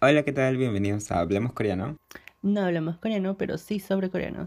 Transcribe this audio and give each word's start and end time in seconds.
Hola, 0.00 0.22
¿qué 0.22 0.30
tal? 0.32 0.56
Bienvenidos 0.56 1.10
a 1.10 1.18
Hablemos 1.18 1.52
Coreano. 1.52 1.96
No 2.40 2.60
hablamos 2.60 2.98
coreano, 2.98 3.36
pero 3.36 3.58
sí 3.58 3.80
sobre 3.80 4.10
coreano. 4.10 4.46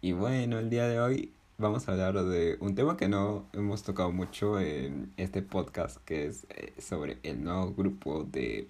Y 0.00 0.10
bueno, 0.10 0.58
el 0.58 0.70
día 0.70 0.88
de 0.88 0.98
hoy 0.98 1.30
vamos 1.56 1.88
a 1.88 1.92
hablar 1.92 2.14
de 2.24 2.56
un 2.58 2.74
tema 2.74 2.96
que 2.96 3.06
no 3.06 3.46
hemos 3.52 3.84
tocado 3.84 4.10
mucho 4.10 4.58
en 4.58 5.12
este 5.16 5.40
podcast, 5.40 5.98
que 6.04 6.26
es 6.26 6.48
eh, 6.50 6.72
sobre 6.80 7.18
el 7.22 7.44
nuevo 7.44 7.72
grupo 7.72 8.24
de 8.24 8.66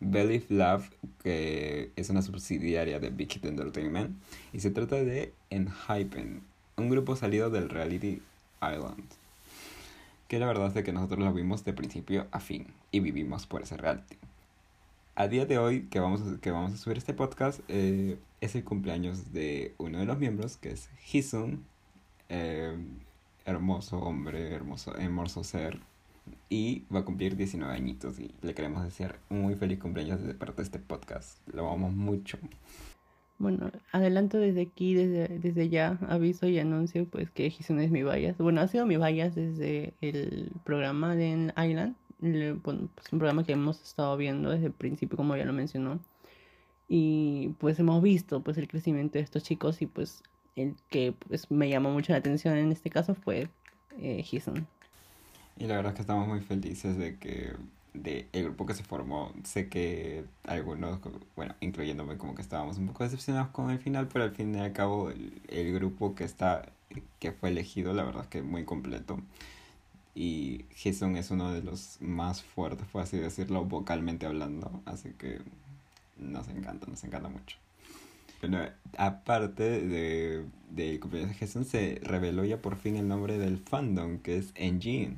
Believe 0.00 0.46
Love, 0.48 0.88
que 1.22 1.90
es 1.94 2.08
una 2.08 2.22
subsidiaria 2.22 2.98
de 2.98 3.10
Big 3.10 3.30
Hit 3.30 3.44
Entertainment, 3.44 4.16
y 4.54 4.60
se 4.60 4.70
trata 4.70 4.96
de 4.96 5.34
Enhypen, 5.50 6.40
un 6.78 6.88
grupo 6.88 7.16
salido 7.16 7.50
del 7.50 7.68
reality 7.68 8.22
Island. 8.62 9.04
Que 10.26 10.38
la 10.38 10.46
verdad 10.46 10.74
es 10.74 10.84
que 10.84 10.92
nosotros 10.94 11.22
lo 11.22 11.34
vimos 11.34 11.66
de 11.66 11.74
principio 11.74 12.28
a 12.30 12.40
fin 12.40 12.66
y 12.92 13.00
vivimos 13.00 13.46
por 13.46 13.60
ese 13.60 13.76
reality. 13.76 14.16
A 15.16 15.28
día 15.28 15.46
de 15.46 15.58
hoy 15.58 15.86
que 15.86 16.00
vamos 16.00 16.22
a, 16.22 16.40
que 16.40 16.50
vamos 16.50 16.72
a 16.72 16.76
subir 16.76 16.98
este 16.98 17.14
podcast 17.14 17.60
eh, 17.68 18.18
es 18.40 18.56
el 18.56 18.64
cumpleaños 18.64 19.32
de 19.32 19.72
uno 19.78 20.00
de 20.00 20.06
los 20.06 20.18
miembros, 20.18 20.56
que 20.56 20.72
es 20.72 20.90
Hisun, 21.12 21.64
eh, 22.28 22.76
hermoso 23.44 23.98
hombre, 24.00 24.52
hermoso, 24.52 24.96
hermoso 24.96 25.44
ser, 25.44 25.78
y 26.48 26.82
va 26.92 27.00
a 27.00 27.04
cumplir 27.04 27.36
19 27.36 27.72
añitos 27.72 28.18
y 28.18 28.34
le 28.42 28.54
queremos 28.54 28.82
desear 28.82 29.20
un 29.30 29.42
muy 29.42 29.54
feliz 29.54 29.78
cumpleaños 29.78 30.20
desde 30.20 30.34
parte 30.34 30.56
de 30.56 30.62
este 30.64 30.78
podcast. 30.80 31.38
Lo 31.46 31.68
amamos 31.68 31.92
mucho. 31.92 32.36
Bueno, 33.38 33.70
adelanto 33.92 34.38
desde 34.38 34.62
aquí, 34.62 34.94
desde, 34.94 35.38
desde 35.38 35.68
ya, 35.68 35.96
aviso 36.08 36.48
y 36.48 36.58
anuncio 36.58 37.06
pues 37.06 37.30
que 37.30 37.46
Hisun 37.46 37.78
es 37.78 37.92
mi 37.92 38.02
bias. 38.02 38.36
Bueno, 38.38 38.60
ha 38.60 38.66
sido 38.66 38.84
mi 38.84 38.96
bias 38.96 39.36
desde 39.36 39.94
el 40.00 40.50
programa 40.64 41.14
de 41.14 41.52
Island, 41.56 41.94
bueno, 42.20 42.88
pues 42.94 43.12
un 43.12 43.18
programa 43.18 43.44
que 43.44 43.52
hemos 43.52 43.82
estado 43.82 44.16
viendo 44.16 44.50
desde 44.50 44.66
el 44.66 44.72
principio, 44.72 45.16
como 45.16 45.36
ya 45.36 45.44
lo 45.44 45.52
mencionó. 45.52 46.00
Y 46.88 47.48
pues 47.58 47.78
hemos 47.78 48.02
visto 48.02 48.40
pues 48.40 48.58
el 48.58 48.68
crecimiento 48.68 49.18
de 49.18 49.24
estos 49.24 49.42
chicos 49.42 49.80
y 49.82 49.86
pues 49.86 50.22
el 50.56 50.76
que 50.90 51.14
pues 51.28 51.50
me 51.50 51.68
llamó 51.68 51.90
mucho 51.90 52.12
la 52.12 52.18
atención 52.18 52.56
en 52.56 52.72
este 52.72 52.90
caso 52.90 53.14
fue 53.14 53.48
eh, 53.98 54.24
Hisun. 54.30 54.66
Y 55.56 55.66
la 55.66 55.76
verdad 55.76 55.92
es 55.92 55.96
que 55.96 56.02
estamos 56.02 56.28
muy 56.28 56.40
felices 56.40 56.96
de 56.98 57.16
que 57.18 57.54
de 57.94 58.28
el 58.32 58.44
grupo 58.44 58.66
que 58.66 58.74
se 58.74 58.82
formó, 58.82 59.32
sé 59.44 59.68
que 59.68 60.24
algunos, 60.42 60.98
bueno, 61.36 61.54
incluyéndome 61.60 62.18
como 62.18 62.34
que 62.34 62.42
estábamos 62.42 62.76
un 62.76 62.88
poco 62.88 63.04
decepcionados 63.04 63.50
con 63.50 63.70
el 63.70 63.78
final, 63.78 64.08
pero 64.12 64.24
al 64.24 64.32
fin 64.32 64.52
y 64.54 64.58
al 64.58 64.72
cabo 64.72 65.10
el, 65.10 65.40
el 65.48 65.72
grupo 65.72 66.16
que 66.16 66.24
está 66.24 66.72
que 67.18 67.32
fue 67.32 67.50
elegido, 67.50 67.92
la 67.92 68.04
verdad 68.04 68.22
es 68.22 68.28
que 68.28 68.42
muy 68.42 68.64
completo. 68.64 69.18
Y 70.14 70.66
Jason 70.76 71.16
es 71.16 71.30
uno 71.30 71.52
de 71.52 71.62
los 71.62 71.98
más 72.00 72.42
fuertes, 72.42 72.86
por 72.86 73.02
así 73.02 73.18
decirlo, 73.18 73.64
vocalmente 73.64 74.26
hablando, 74.26 74.82
así 74.84 75.10
que 75.18 75.40
nos 76.16 76.48
encanta, 76.48 76.86
nos 76.86 77.02
encanta 77.02 77.28
mucho. 77.28 77.58
Bueno, 78.40 78.60
aparte 78.98 79.80
de, 79.80 80.44
de 80.70 81.00
cumpleaños 81.00 81.32
de 81.32 81.38
Jason, 81.38 81.64
se 81.64 82.00
reveló 82.02 82.44
ya 82.44 82.60
por 82.60 82.76
fin 82.76 82.96
el 82.96 83.08
nombre 83.08 83.38
del 83.38 83.58
fandom, 83.58 84.18
que 84.18 84.36
es 84.36 84.52
Engine. 84.54 85.16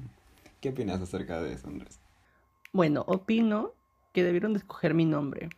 ¿Qué 0.61 0.71
opinas 0.71 1.01
acerca 1.01 1.43
de 1.43 1.53
eso, 1.53 1.69
Andrés? 1.69 1.99
Bueno, 2.73 3.05
opino 3.07 3.73
que 4.13 4.23
debieron 4.25 4.53
de 4.53 4.61
escoger 4.61 4.95
mi 4.95 5.05
nombre. 5.05 5.51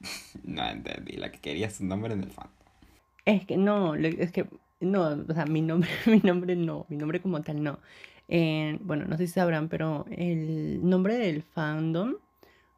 no 0.44 0.64
entendí, 0.64 1.16
la 1.16 1.32
que 1.32 1.40
quería 1.40 1.70
su 1.70 1.84
nombre 1.84 2.12
en 2.12 2.22
el 2.22 2.30
fandom. 2.30 2.54
Es 3.24 3.46
que 3.46 3.56
no, 3.56 3.94
es 3.94 4.32
que 4.32 4.46
no, 4.80 5.24
o 5.28 5.34
sea, 5.34 5.46
mi 5.46 5.62
nombre, 5.62 5.90
mi 6.06 6.18
nombre 6.20 6.56
no, 6.56 6.86
mi 6.88 6.96
nombre 6.96 7.20
como 7.20 7.40
tal 7.42 7.62
no. 7.62 7.78
Eh, 8.30 8.78
bueno, 8.82 9.06
no 9.06 9.16
sé 9.16 9.26
si 9.26 9.32
sabrán, 9.32 9.68
pero 9.68 10.06
el 10.10 10.88
nombre 10.88 11.18
del 11.18 11.42
fandom, 11.42 12.14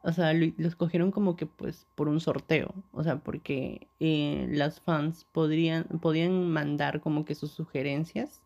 o 0.02 0.12
sea, 0.12 0.32
lo, 0.32 0.46
lo 0.56 0.66
escogieron 0.66 1.10
como 1.10 1.36
que 1.36 1.44
pues 1.44 1.86
por 1.94 2.08
un 2.08 2.20
sorteo, 2.20 2.74
o 2.92 3.04
sea, 3.04 3.18
porque 3.18 3.86
eh, 4.00 4.48
las 4.50 4.80
fans 4.80 5.26
podrían, 5.30 5.84
podían 6.00 6.50
mandar 6.50 7.02
como 7.02 7.26
que 7.26 7.34
sus 7.34 7.52
sugerencias 7.52 8.42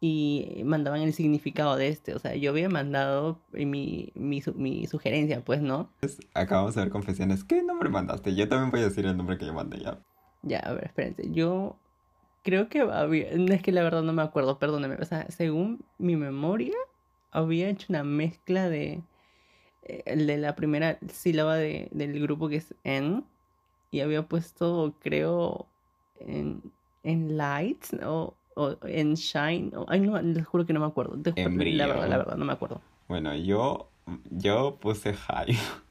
y 0.00 0.62
mandaban 0.64 1.00
el 1.02 1.14
significado 1.14 1.76
de 1.76 1.88
este. 1.88 2.14
O 2.14 2.18
sea, 2.18 2.34
yo 2.34 2.50
había 2.50 2.68
mandado 2.68 3.40
mi, 3.52 4.12
mi, 4.14 4.42
mi 4.56 4.86
sugerencia, 4.86 5.42
pues, 5.42 5.62
¿no? 5.62 5.88
Acabamos 6.34 6.74
de 6.74 6.82
ver 6.82 6.90
confesiones. 6.90 7.44
¿Qué 7.44 7.62
nombre 7.62 7.88
mandaste? 7.88 8.34
Yo 8.34 8.48
también 8.48 8.70
voy 8.70 8.80
a 8.80 8.88
decir 8.88 9.06
el 9.06 9.16
nombre 9.16 9.38
que 9.38 9.46
yo 9.46 9.54
mandé 9.54 9.78
ya. 9.78 9.98
Ya, 10.42 10.58
a 10.58 10.74
ver, 10.74 10.84
espérense. 10.84 11.30
Yo 11.30 11.78
creo 12.44 12.68
que 12.68 12.82
había... 12.82 13.28
Es 13.30 13.62
que 13.62 13.72
la 13.72 13.82
verdad 13.82 14.02
no 14.02 14.12
me 14.12 14.22
acuerdo, 14.22 14.58
perdóneme. 14.60 14.94
O 15.00 15.04
sea, 15.04 15.28
según 15.30 15.84
mi 15.98 16.14
memoria, 16.14 16.76
había 17.32 17.68
hecho 17.68 17.86
una 17.88 18.04
mezcla 18.04 18.68
de... 18.68 19.02
El 19.82 20.28
de 20.28 20.38
la 20.38 20.54
primera 20.54 20.98
sílaba 21.08 21.56
de, 21.56 21.88
del 21.90 22.20
grupo 22.20 22.48
que 22.48 22.56
es 22.56 22.74
N. 22.84 23.24
Y 23.90 24.00
había 24.00 24.22
puesto, 24.28 24.94
creo, 25.00 25.66
en, 26.20 26.62
en 27.02 27.36
lights 27.36 27.94
o 28.04 28.34
o 28.54 28.76
en 28.82 29.14
Shine, 29.14 29.76
o, 29.76 29.84
ay 29.88 30.00
no, 30.00 30.20
les 30.20 30.46
juro 30.46 30.64
que 30.64 30.72
no 30.72 30.80
me 30.80 30.86
acuerdo. 30.86 31.16
Brillo. 31.16 31.76
La 31.76 31.86
verdad, 31.86 32.08
la 32.08 32.18
verdad, 32.18 32.36
no 32.36 32.44
me 32.44 32.52
acuerdo. 32.52 32.80
Bueno, 33.08 33.34
yo, 33.36 33.88
yo 34.30 34.78
puse 34.80 35.14
hype. 35.14 35.58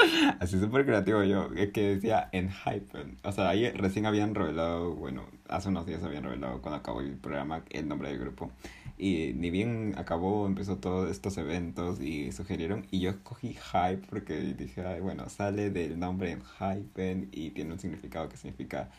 Así 0.40 0.58
súper 0.58 0.84
creativo 0.84 1.22
yo. 1.24 1.48
Es 1.56 1.72
que 1.72 1.94
decía 1.94 2.28
en 2.32 2.50
hype. 2.50 2.86
O 3.22 3.32
sea, 3.32 3.48
ahí 3.48 3.70
recién 3.70 4.06
habían 4.06 4.34
revelado, 4.34 4.94
bueno, 4.94 5.24
hace 5.48 5.68
unos 5.68 5.86
días 5.86 6.02
habían 6.02 6.24
revelado 6.24 6.60
cuando 6.62 6.78
acabó 6.78 7.00
el 7.00 7.16
programa 7.16 7.62
el 7.70 7.88
nombre 7.88 8.10
del 8.10 8.18
grupo. 8.18 8.50
Y 8.98 9.32
ni 9.34 9.50
bien 9.50 9.94
acabó, 9.96 10.46
empezó 10.46 10.76
todos 10.76 11.10
estos 11.10 11.38
eventos 11.38 12.00
y 12.00 12.32
sugirieron. 12.32 12.86
Y 12.90 13.00
yo 13.00 13.10
escogí 13.10 13.54
hype 13.54 14.06
porque 14.08 14.34
dije, 14.34 14.84
ay, 14.84 15.00
bueno, 15.00 15.28
sale 15.28 15.70
del 15.70 15.98
nombre 15.98 16.32
en 16.32 16.42
hype 16.42 17.28
y 17.32 17.50
tiene 17.50 17.72
un 17.72 17.78
significado 17.78 18.28
que 18.28 18.36
significa 18.36 18.90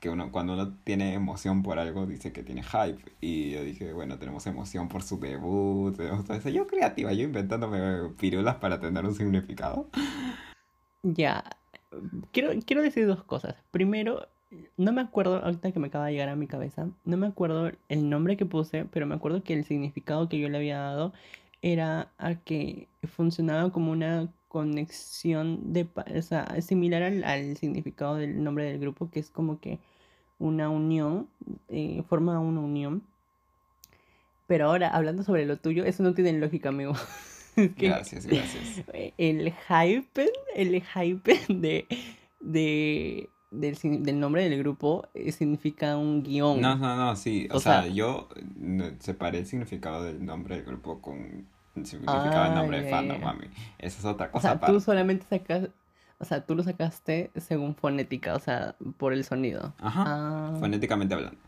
que 0.00 0.10
uno 0.10 0.30
cuando 0.30 0.54
uno 0.54 0.76
tiene 0.84 1.14
emoción 1.14 1.62
por 1.62 1.78
algo 1.78 2.06
dice 2.06 2.32
que 2.32 2.42
tiene 2.42 2.62
hype. 2.62 3.02
Y 3.20 3.52
yo 3.52 3.62
dije 3.62 3.92
bueno 3.92 4.18
tenemos 4.18 4.46
emoción 4.46 4.88
por 4.88 5.02
su 5.02 5.18
debut 5.18 5.96
tenemos 5.96 6.24
yo 6.52 6.66
creativa 6.66 7.12
yo 7.12 7.24
inventándome 7.24 8.10
pirulas 8.18 8.56
para 8.56 8.80
tener 8.80 9.04
un 9.04 9.14
significado. 9.14 9.88
Ya, 11.02 11.44
quiero, 12.32 12.50
quiero 12.64 12.82
decir 12.82 13.06
dos 13.06 13.22
cosas. 13.24 13.56
Primero, 13.70 14.26
no 14.76 14.92
me 14.92 15.00
acuerdo, 15.00 15.36
ahorita 15.44 15.72
que 15.72 15.78
me 15.78 15.88
acaba 15.88 16.06
de 16.06 16.12
llegar 16.12 16.28
a 16.28 16.36
mi 16.36 16.46
cabeza, 16.46 16.88
no 17.04 17.16
me 17.16 17.26
acuerdo 17.26 17.70
el 17.88 18.08
nombre 18.08 18.36
que 18.36 18.46
puse, 18.46 18.86
pero 18.86 19.06
me 19.06 19.14
acuerdo 19.14 19.42
que 19.42 19.54
el 19.54 19.64
significado 19.64 20.28
que 20.28 20.38
yo 20.38 20.48
le 20.48 20.58
había 20.58 20.78
dado 20.78 21.12
era 21.62 22.08
a 22.18 22.34
que 22.36 22.88
funcionaba 23.16 23.70
como 23.70 23.92
una 23.92 24.28
conexión 24.54 25.72
de, 25.72 25.88
o 26.16 26.22
sea, 26.22 26.46
similar 26.62 27.02
al, 27.02 27.24
al 27.24 27.56
significado 27.56 28.14
del 28.14 28.44
nombre 28.44 28.66
del 28.66 28.78
grupo, 28.78 29.10
que 29.10 29.18
es 29.18 29.28
como 29.28 29.58
que 29.58 29.80
una 30.38 30.68
unión, 30.70 31.28
eh, 31.68 32.04
forma 32.08 32.38
una 32.38 32.60
unión. 32.60 33.02
Pero 34.46 34.66
ahora, 34.68 34.90
hablando 34.90 35.24
sobre 35.24 35.44
lo 35.44 35.56
tuyo, 35.56 35.84
eso 35.84 36.04
no 36.04 36.14
tiene 36.14 36.32
lógica, 36.34 36.68
amigo. 36.68 36.92
Que 37.76 37.88
gracias 37.88 38.26
gracias 38.26 38.82
el 39.16 39.52
hype, 39.52 40.26
el 40.56 40.82
hype 40.82 41.40
de, 41.48 41.86
de, 42.40 43.28
del, 43.52 44.18
nombre 44.18 44.48
del 44.48 44.58
grupo 44.58 45.06
eh, 45.14 45.30
significa 45.30 45.96
un 45.96 46.24
guion. 46.24 46.60
no 46.60 46.74
no 46.76 46.96
no 46.96 47.14
sí 47.14 47.46
o, 47.52 47.56
O 47.56 47.60
sea, 47.60 47.82
sea- 47.82 47.92
yo 47.92 48.28
no, 48.56 48.86
separé 48.98 49.38
el 49.38 49.46
significado 49.46 50.02
del 50.02 50.24
nombre 50.24 50.56
del 50.56 50.64
grupo 50.64 51.00
con 51.00 51.46
el 51.76 51.86
significado 51.86 52.44
del 52.44 52.52
Ah, 52.52 52.54
nombre 52.54 52.82
de 52.82 52.90
fandom 52.90 53.20
mami 53.20 53.46
esa 53.78 53.98
es 53.98 54.04
otra 54.04 54.26
O 54.26 54.30
cosa 54.32 54.40
sea, 54.40 54.52
tú 54.64 54.64
aparte. 54.64 54.80
solamente 54.80 55.26
sacas, 55.28 55.68
o 56.18 56.24
sea, 56.24 56.44
tú 56.46 56.54
lo 56.54 56.62
sacaste 56.62 57.30
según 57.36 57.74
fonética, 57.74 58.34
o 58.34 58.38
sea, 58.38 58.76
por 58.96 59.12
el 59.12 59.24
sonido. 59.24 59.74
ajá 59.78 60.04
Ah, 60.06 60.56
fonéticamente 60.60 61.14
hablando 61.14 61.38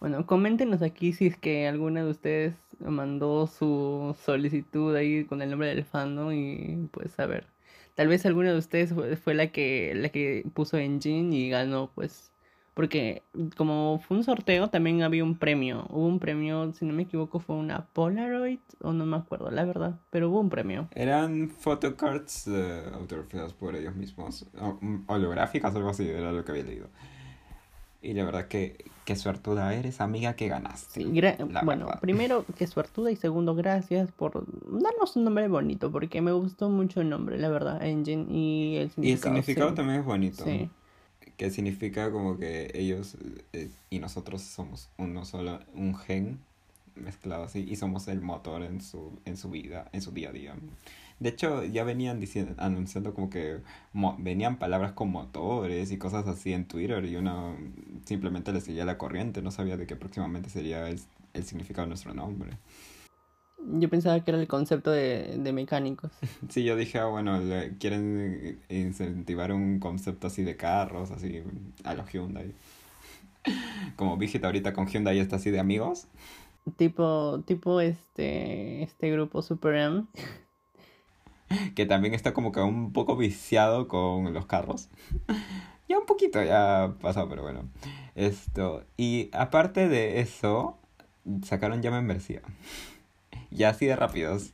bueno, 0.00 0.26
coméntenos 0.26 0.82
aquí 0.82 1.12
si 1.12 1.26
es 1.26 1.36
que 1.36 1.66
alguna 1.66 2.04
de 2.04 2.10
ustedes 2.10 2.54
mandó 2.78 3.46
su 3.48 4.16
solicitud 4.24 4.94
ahí 4.94 5.24
con 5.24 5.42
el 5.42 5.50
nombre 5.50 5.68
del 5.74 5.84
fandom 5.84 6.32
y 6.32 6.88
pues 6.92 7.18
a 7.18 7.26
ver. 7.26 7.46
Tal 7.96 8.06
vez 8.06 8.24
alguna 8.24 8.52
de 8.52 8.58
ustedes 8.58 8.92
fue, 8.94 9.16
fue 9.16 9.34
la 9.34 9.48
que 9.48 9.92
la 9.96 10.08
que 10.10 10.44
puso 10.54 10.78
Engine 10.78 11.34
y 11.34 11.50
ganó, 11.50 11.90
pues. 11.96 12.30
Porque 12.78 13.24
como 13.56 14.00
fue 14.06 14.18
un 14.18 14.22
sorteo, 14.22 14.68
también 14.68 15.02
había 15.02 15.24
un 15.24 15.36
premio. 15.36 15.88
Hubo 15.90 16.06
un 16.06 16.20
premio, 16.20 16.72
si 16.74 16.84
no 16.84 16.92
me 16.92 17.02
equivoco, 17.02 17.40
fue 17.40 17.56
una 17.56 17.86
Polaroid, 17.86 18.60
o 18.82 18.92
no 18.92 19.04
me 19.04 19.16
acuerdo, 19.16 19.50
la 19.50 19.64
verdad. 19.64 19.98
Pero 20.10 20.30
hubo 20.30 20.38
un 20.38 20.48
premio. 20.48 20.86
Eran 20.94 21.50
photocards 21.50 22.46
eh, 22.46 22.84
autografiadas 22.94 23.52
por 23.52 23.74
ellos 23.74 23.96
mismos, 23.96 24.46
mm, 24.80 24.98
holográficas 25.08 25.74
algo 25.74 25.88
así, 25.88 26.08
era 26.08 26.30
lo 26.30 26.44
que 26.44 26.52
había 26.52 26.62
leído. 26.62 26.86
Y 28.00 28.12
la 28.12 28.24
verdad 28.24 28.46
que, 28.46 28.84
qué 29.04 29.16
suertuda 29.16 29.74
eres, 29.74 30.00
amiga, 30.00 30.34
que 30.34 30.46
ganaste. 30.46 31.02
Sí, 31.02 31.20
bueno, 31.64 31.86
verdad. 31.86 32.00
primero 32.00 32.44
que 32.56 32.68
suertuda 32.68 33.10
y 33.10 33.16
segundo 33.16 33.56
gracias 33.56 34.12
por 34.12 34.44
darnos 34.70 35.16
un 35.16 35.24
nombre 35.24 35.48
bonito, 35.48 35.90
porque 35.90 36.20
me 36.20 36.30
gustó 36.30 36.70
mucho 36.70 37.00
el 37.00 37.08
nombre, 37.08 37.38
la 37.38 37.48
verdad, 37.48 37.84
Engine 37.84 38.26
y 38.30 38.76
el 38.76 38.90
significado. 38.90 39.04
Y 39.08 39.10
el 39.10 39.18
significado 39.18 39.70
sí. 39.70 39.74
también 39.74 39.98
es 39.98 40.06
bonito. 40.06 40.44
Sí. 40.44 40.70
Que 41.38 41.50
significa 41.50 42.12
como 42.12 42.36
que 42.36 42.70
ellos 42.74 43.16
eh, 43.54 43.70
y 43.88 44.00
nosotros 44.00 44.42
somos 44.42 44.90
uno 44.98 45.24
solo, 45.24 45.60
un 45.72 45.96
gen 45.96 46.40
mezclado 46.94 47.44
así, 47.44 47.64
y 47.66 47.76
somos 47.76 48.08
el 48.08 48.20
motor 48.20 48.62
en 48.62 48.82
su, 48.82 49.18
en 49.24 49.38
su 49.38 49.48
vida, 49.48 49.88
en 49.92 50.02
su 50.02 50.10
día 50.10 50.28
a 50.28 50.32
día. 50.32 50.54
De 51.20 51.30
hecho, 51.30 51.64
ya 51.64 51.82
venían 51.82 52.20
diciendo, 52.20 52.54
anunciando 52.58 53.14
como 53.14 53.28
que 53.30 53.58
venían 54.18 54.58
palabras 54.58 54.92
con 54.92 55.10
motores 55.10 55.90
y 55.90 55.96
cosas 55.98 56.28
así 56.28 56.52
en 56.52 56.66
Twitter 56.66 57.04
y 57.04 57.16
uno 57.16 57.56
simplemente 58.04 58.52
le 58.52 58.60
seguía 58.60 58.84
la 58.84 58.98
corriente, 58.98 59.42
no 59.42 59.50
sabía 59.50 59.76
de 59.76 59.86
qué 59.86 59.96
próximamente 59.96 60.48
sería 60.50 60.88
el, 60.88 61.00
el 61.34 61.44
significado 61.44 61.86
de 61.86 61.90
nuestro 61.90 62.14
nombre. 62.14 62.50
Yo 63.70 63.88
pensaba 63.88 64.18
que 64.24 64.30
era 64.30 64.40
el 64.40 64.48
concepto 64.48 64.90
de, 64.90 65.36
de 65.38 65.52
mecánicos. 65.52 66.10
Sí, 66.48 66.64
yo 66.64 66.76
dije, 66.76 66.98
ah, 66.98 67.06
bueno, 67.06 67.40
quieren 67.78 68.60
incentivar 68.68 69.52
un 69.52 69.78
concepto 69.78 70.26
así 70.26 70.42
de 70.42 70.56
carros, 70.56 71.10
así 71.10 71.42
a 71.84 71.94
los 71.94 72.10
Hyundai. 72.10 72.52
Como 73.96 74.16
Vigita 74.16 74.46
ahorita 74.46 74.72
con 74.72 74.86
Hyundai 74.86 75.18
está 75.18 75.36
así 75.36 75.50
de 75.50 75.60
amigos. 75.60 76.06
Tipo, 76.76 77.42
tipo 77.46 77.80
este, 77.80 78.82
este 78.82 79.10
grupo 79.10 79.42
Super 79.42 79.74
M. 79.74 80.04
Que 81.74 81.86
también 81.86 82.12
está 82.12 82.34
como 82.34 82.52
que 82.52 82.60
un 82.60 82.92
poco 82.92 83.16
viciado 83.16 83.88
con 83.88 84.34
los 84.34 84.44
carros. 84.44 84.90
Ya 85.88 85.98
un 85.98 86.04
poquito, 86.04 86.44
ya 86.44 86.92
pasado, 87.00 87.26
pero 87.30 87.40
bueno. 87.40 87.70
Esto. 88.14 88.84
Y 88.98 89.30
aparte 89.32 89.88
de 89.88 90.20
eso, 90.20 90.76
sacaron 91.42 91.80
ya 91.80 91.90
membresía. 91.90 92.42
Ya 93.50 93.70
así 93.70 93.86
de 93.86 93.96
rápidos. 93.96 94.52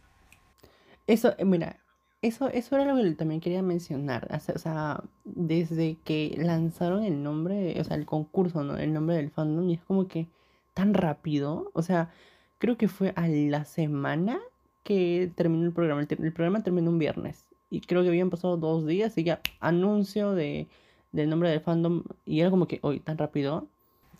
Eso, 1.06 1.34
eh, 1.38 1.44
mira, 1.44 1.80
eso, 2.22 2.48
eso 2.48 2.76
era 2.76 2.94
lo 2.94 3.02
que 3.02 3.10
también 3.12 3.40
quería 3.40 3.62
mencionar. 3.62 4.28
O 4.54 4.58
sea, 4.58 5.02
desde 5.24 5.98
que 6.04 6.34
lanzaron 6.38 7.02
el 7.02 7.22
nombre, 7.22 7.78
o 7.78 7.84
sea, 7.84 7.96
el 7.96 8.06
concurso, 8.06 8.64
¿no? 8.64 8.78
El 8.78 8.94
nombre 8.94 9.16
del 9.16 9.30
fandom, 9.30 9.68
y 9.68 9.74
es 9.74 9.82
como 9.82 10.08
que 10.08 10.28
tan 10.72 10.94
rápido. 10.94 11.70
O 11.74 11.82
sea, 11.82 12.10
creo 12.58 12.78
que 12.78 12.88
fue 12.88 13.12
a 13.16 13.28
la 13.28 13.66
semana 13.66 14.40
que 14.84 15.30
terminó 15.34 15.66
el 15.66 15.72
programa. 15.72 16.00
El, 16.00 16.32
programa 16.32 16.62
terminó 16.62 16.90
un 16.90 16.98
viernes. 16.98 17.46
Y 17.68 17.80
creo 17.80 18.02
que 18.02 18.08
habían 18.08 18.30
pasado 18.30 18.56
dos 18.56 18.86
días 18.86 19.18
y 19.18 19.24
ya 19.24 19.40
anuncio 19.60 20.32
de, 20.32 20.68
del 21.12 21.28
nombre 21.28 21.50
del 21.50 21.60
fandom. 21.60 22.04
Y 22.24 22.40
era 22.40 22.50
como 22.50 22.66
que, 22.66 22.78
hoy, 22.82 23.00
tan 23.00 23.18
rápido. 23.18 23.68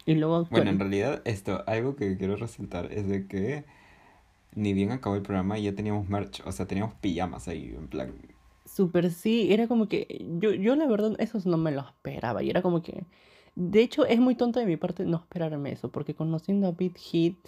Y 0.04 0.14
luego... 0.16 0.44
Bueno, 0.50 0.70
en 0.70 0.78
realidad, 0.78 1.22
esto, 1.24 1.64
algo 1.66 1.96
que 1.96 2.18
quiero 2.18 2.36
resaltar 2.36 2.92
es 2.92 3.08
de 3.08 3.26
que 3.26 3.64
ni 4.54 4.72
bien 4.72 4.92
acabó 4.92 5.16
el 5.16 5.22
programa 5.22 5.58
y 5.58 5.64
ya 5.64 5.74
teníamos 5.74 6.08
merch, 6.08 6.42
o 6.46 6.52
sea, 6.52 6.66
teníamos 6.66 6.94
pijamas 6.94 7.48
ahí, 7.48 7.74
en 7.76 7.88
plan. 7.88 8.14
Súper 8.64 9.10
sí, 9.10 9.52
era 9.52 9.68
como 9.68 9.88
que 9.88 10.24
yo, 10.38 10.52
yo 10.52 10.74
la 10.76 10.86
verdad 10.86 11.14
esos 11.18 11.46
no 11.46 11.56
me 11.56 11.72
los 11.72 11.86
esperaba 11.86 12.42
y 12.42 12.50
era 12.50 12.62
como 12.62 12.82
que... 12.82 13.04
De 13.56 13.82
hecho, 13.82 14.04
es 14.04 14.18
muy 14.18 14.34
tonto 14.34 14.58
de 14.58 14.66
mi 14.66 14.76
parte 14.76 15.04
no 15.04 15.18
esperarme 15.18 15.70
eso, 15.70 15.88
porque 15.88 16.14
conociendo 16.14 16.66
a 16.66 16.72
Beat 16.72 16.98
Hit, 16.98 17.38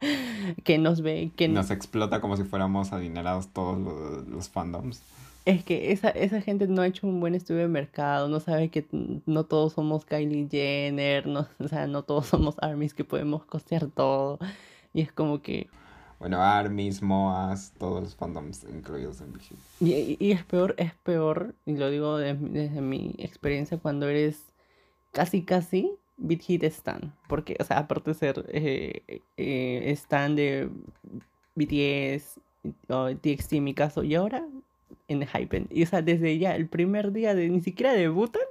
que 0.64 0.78
nos 0.78 1.02
ve, 1.02 1.32
que 1.36 1.48
nos 1.48 1.70
explota 1.70 2.20
como 2.20 2.36
si 2.36 2.44
fuéramos 2.44 2.92
adinerados 2.92 3.48
todos 3.48 3.78
los, 3.78 4.28
los, 4.28 4.48
fandoms. 4.48 5.02
Es 5.44 5.62
que 5.62 5.92
esa, 5.92 6.08
esa 6.08 6.40
gente 6.40 6.66
no 6.66 6.80
ha 6.80 6.86
hecho 6.86 7.06
un 7.06 7.20
buen 7.20 7.34
estudio 7.34 7.60
de 7.60 7.68
mercado, 7.68 8.28
no 8.28 8.40
sabe 8.40 8.70
que 8.70 8.86
no 9.26 9.44
todos 9.44 9.74
somos 9.74 10.06
Kylie 10.06 10.48
Jenner, 10.50 11.26
no, 11.26 11.46
o 11.58 11.68
sea, 11.68 11.86
no 11.86 12.02
todos 12.02 12.26
somos 12.26 12.56
armies 12.62 12.94
que 12.94 13.04
podemos 13.04 13.44
costear 13.44 13.88
todo. 13.88 14.38
Y 14.94 15.02
es 15.02 15.12
como 15.12 15.42
que 15.42 15.68
bueno, 16.24 16.42
Armis, 16.42 17.02
Moas, 17.02 17.74
todos 17.78 18.02
los 18.02 18.16
fandoms 18.16 18.64
incluidos 18.64 19.20
en 19.20 19.30
Big 19.34 19.42
Y, 19.78 20.16
y, 20.18 20.32
es 20.32 20.42
peor, 20.42 20.74
es 20.78 20.94
peor, 20.94 21.54
y 21.66 21.76
lo 21.76 21.90
digo 21.90 22.16
desde, 22.16 22.80
mi 22.80 23.14
experiencia, 23.18 23.76
cuando 23.76 24.08
eres 24.08 24.40
casi, 25.12 25.42
casi 25.42 25.92
Big 26.16 26.40
Hit 26.40 26.64
Stan. 26.64 27.12
Porque, 27.28 27.58
o 27.60 27.64
sea, 27.64 27.80
aparte 27.80 28.12
de 28.12 28.14
ser 28.14 28.46
eh, 28.48 29.20
eh, 29.36 29.82
Stan 29.90 30.34
de 30.34 30.70
BTS 31.56 32.40
o 32.88 33.14
TXT 33.14 33.52
mi 33.60 33.74
caso, 33.74 34.02
y 34.02 34.14
ahora 34.14 34.46
en 35.08 35.26
Hypen. 35.26 35.68
Y, 35.70 35.82
o 35.82 35.86
sea, 35.86 36.00
desde 36.00 36.38
ya, 36.38 36.56
el 36.56 36.68
primer 36.68 37.12
día 37.12 37.34
de 37.34 37.50
ni 37.50 37.60
siquiera 37.60 37.92
debutan, 37.92 38.44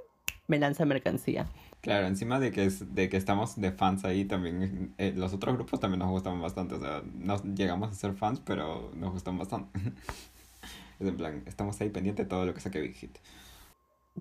me 0.46 0.60
lanza 0.60 0.84
mercancía. 0.84 1.48
Claro, 1.84 2.06
encima 2.06 2.40
de 2.40 2.50
que, 2.50 2.64
es, 2.64 2.94
de 2.94 3.10
que 3.10 3.18
estamos 3.18 3.60
de 3.60 3.70
fans 3.70 4.06
ahí, 4.06 4.24
también 4.24 4.94
eh, 4.96 5.12
los 5.14 5.34
otros 5.34 5.54
grupos 5.54 5.80
también 5.80 5.98
nos 5.98 6.08
gustan 6.08 6.40
bastante. 6.40 6.76
O 6.76 6.80
sea, 6.80 7.02
no 7.18 7.36
llegamos 7.54 7.90
a 7.90 7.94
ser 7.94 8.14
fans, 8.14 8.40
pero 8.40 8.90
nos 8.96 9.12
gustan 9.12 9.36
bastante. 9.36 9.78
es 10.98 11.06
en 11.06 11.14
plan, 11.18 11.42
estamos 11.44 11.78
ahí 11.82 11.90
pendientes 11.90 12.24
de 12.24 12.30
todo 12.30 12.46
lo 12.46 12.54
que 12.54 12.60
saque 12.60 12.80
Big 12.80 12.94
Hit. 12.94 13.18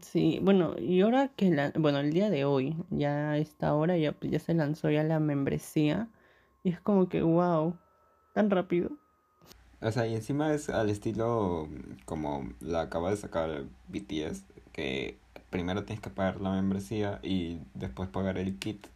Sí, 0.02 0.40
bueno, 0.42 0.76
y 0.78 1.00
ahora 1.00 1.30
que, 1.30 1.52
la, 1.52 1.72
bueno, 1.78 2.00
el 2.00 2.12
día 2.12 2.30
de 2.30 2.44
hoy, 2.44 2.76
ya 2.90 3.32
a 3.32 3.38
esta 3.38 3.74
hora 3.76 3.98
ya, 3.98 4.14
ya 4.20 4.40
se 4.40 4.54
lanzó 4.54 4.92
ya 4.92 5.04
la 5.04 5.22
membresía. 5.22 6.10
Y 6.66 6.70
es 6.72 6.82
como 6.82 7.08
que, 7.08 7.22
wow, 7.22 7.78
tan 8.34 8.50
rápido. 8.50 8.92
O 9.82 9.90
sea, 9.90 10.06
y 10.06 10.16
encima 10.16 10.54
es 10.54 10.70
al 10.70 10.90
estilo 10.90 11.70
como 12.04 12.50
la 12.60 12.82
acaba 12.82 13.10
de 13.10 13.16
sacar 13.16 13.64
BTS, 13.88 14.44
que 14.74 15.23
primero 15.54 15.84
tienes 15.84 16.02
que 16.02 16.10
pagar 16.10 16.42
la 16.42 16.50
membresía 16.50 17.20
y 17.22 17.60
después 17.76 18.10
pagar 18.10 18.40
el 18.40 18.58
kit, 18.58 18.88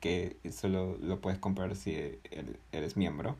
que 0.00 0.38
solo 0.50 0.96
lo 1.02 1.20
puedes 1.20 1.38
comprar 1.38 1.76
si 1.76 2.18
eres 2.72 2.96
miembro. 2.96 3.36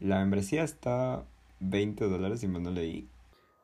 La 0.00 0.18
membresía 0.18 0.64
está 0.64 1.24
20 1.60 2.06
dólares, 2.06 2.42
y 2.42 2.48
me 2.48 2.58
no 2.58 2.70
leí. 2.70 3.06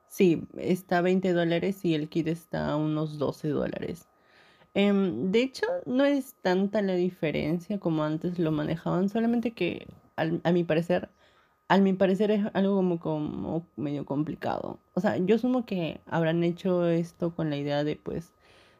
Sí, 0.08 0.46
está 0.58 1.00
20 1.00 1.32
dólares 1.32 1.82
y 1.82 1.94
el 1.94 2.10
kit 2.10 2.26
está 2.26 2.68
a 2.68 2.76
unos 2.76 3.16
12 3.16 3.48
dólares. 3.48 4.06
Em, 4.74 5.32
de 5.32 5.42
hecho, 5.42 5.66
no 5.86 6.04
es 6.04 6.34
tanta 6.42 6.82
la 6.82 6.94
diferencia 6.96 7.80
como 7.80 8.04
antes 8.04 8.38
lo 8.38 8.52
manejaban, 8.52 9.08
solamente 9.08 9.52
que 9.52 9.86
a 10.16 10.52
mi 10.52 10.62
parecer 10.62 11.08
a 11.70 11.78
mi 11.78 11.92
parecer 11.92 12.32
es 12.32 12.44
algo 12.54 12.74
como, 12.74 12.98
como 12.98 13.64
medio 13.76 14.04
complicado. 14.04 14.80
O 14.94 15.00
sea, 15.00 15.18
yo 15.18 15.36
asumo 15.36 15.64
que 15.66 16.00
habrán 16.06 16.42
hecho 16.42 16.88
esto 16.88 17.32
con 17.32 17.48
la 17.48 17.56
idea 17.56 17.84
de, 17.84 17.94
pues, 17.94 18.32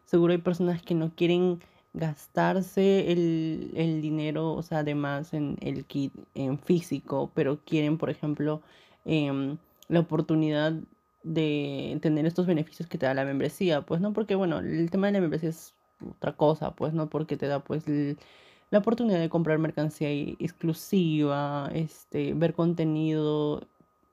seguro 0.06 0.32
hay 0.32 0.38
personas 0.38 0.82
que 0.82 0.94
no 0.96 1.14
quieren 1.14 1.60
gastarse 1.94 3.12
el, 3.12 3.70
el 3.76 4.02
dinero, 4.02 4.54
o 4.54 4.62
sea, 4.64 4.80
además 4.80 5.32
en 5.34 5.56
el 5.60 5.84
kit 5.84 6.12
en 6.34 6.58
físico, 6.58 7.30
pero 7.32 7.60
quieren, 7.64 7.96
por 7.96 8.10
ejemplo, 8.10 8.60
em, 9.04 9.56
la 9.88 10.00
oportunidad 10.00 10.72
de 11.22 11.96
tener 12.02 12.26
estos 12.26 12.46
beneficios 12.46 12.88
que 12.88 12.98
te 12.98 13.06
da 13.06 13.14
la 13.14 13.24
membresía, 13.24 13.82
pues 13.82 14.00
no 14.00 14.12
porque, 14.12 14.34
bueno, 14.34 14.58
el 14.58 14.90
tema 14.90 15.06
de 15.06 15.12
la 15.12 15.20
membresía 15.20 15.50
es 15.50 15.74
otra 16.16 16.36
cosa, 16.36 16.74
pues 16.74 16.92
no 16.92 17.08
porque 17.08 17.36
te 17.36 17.46
da, 17.46 17.60
pues, 17.62 17.86
el, 17.86 18.18
la 18.70 18.78
oportunidad 18.78 19.18
de 19.18 19.28
comprar 19.28 19.58
mercancía 19.58 20.10
exclusiva, 20.38 21.70
este, 21.74 22.34
ver 22.34 22.54
contenido, 22.54 23.66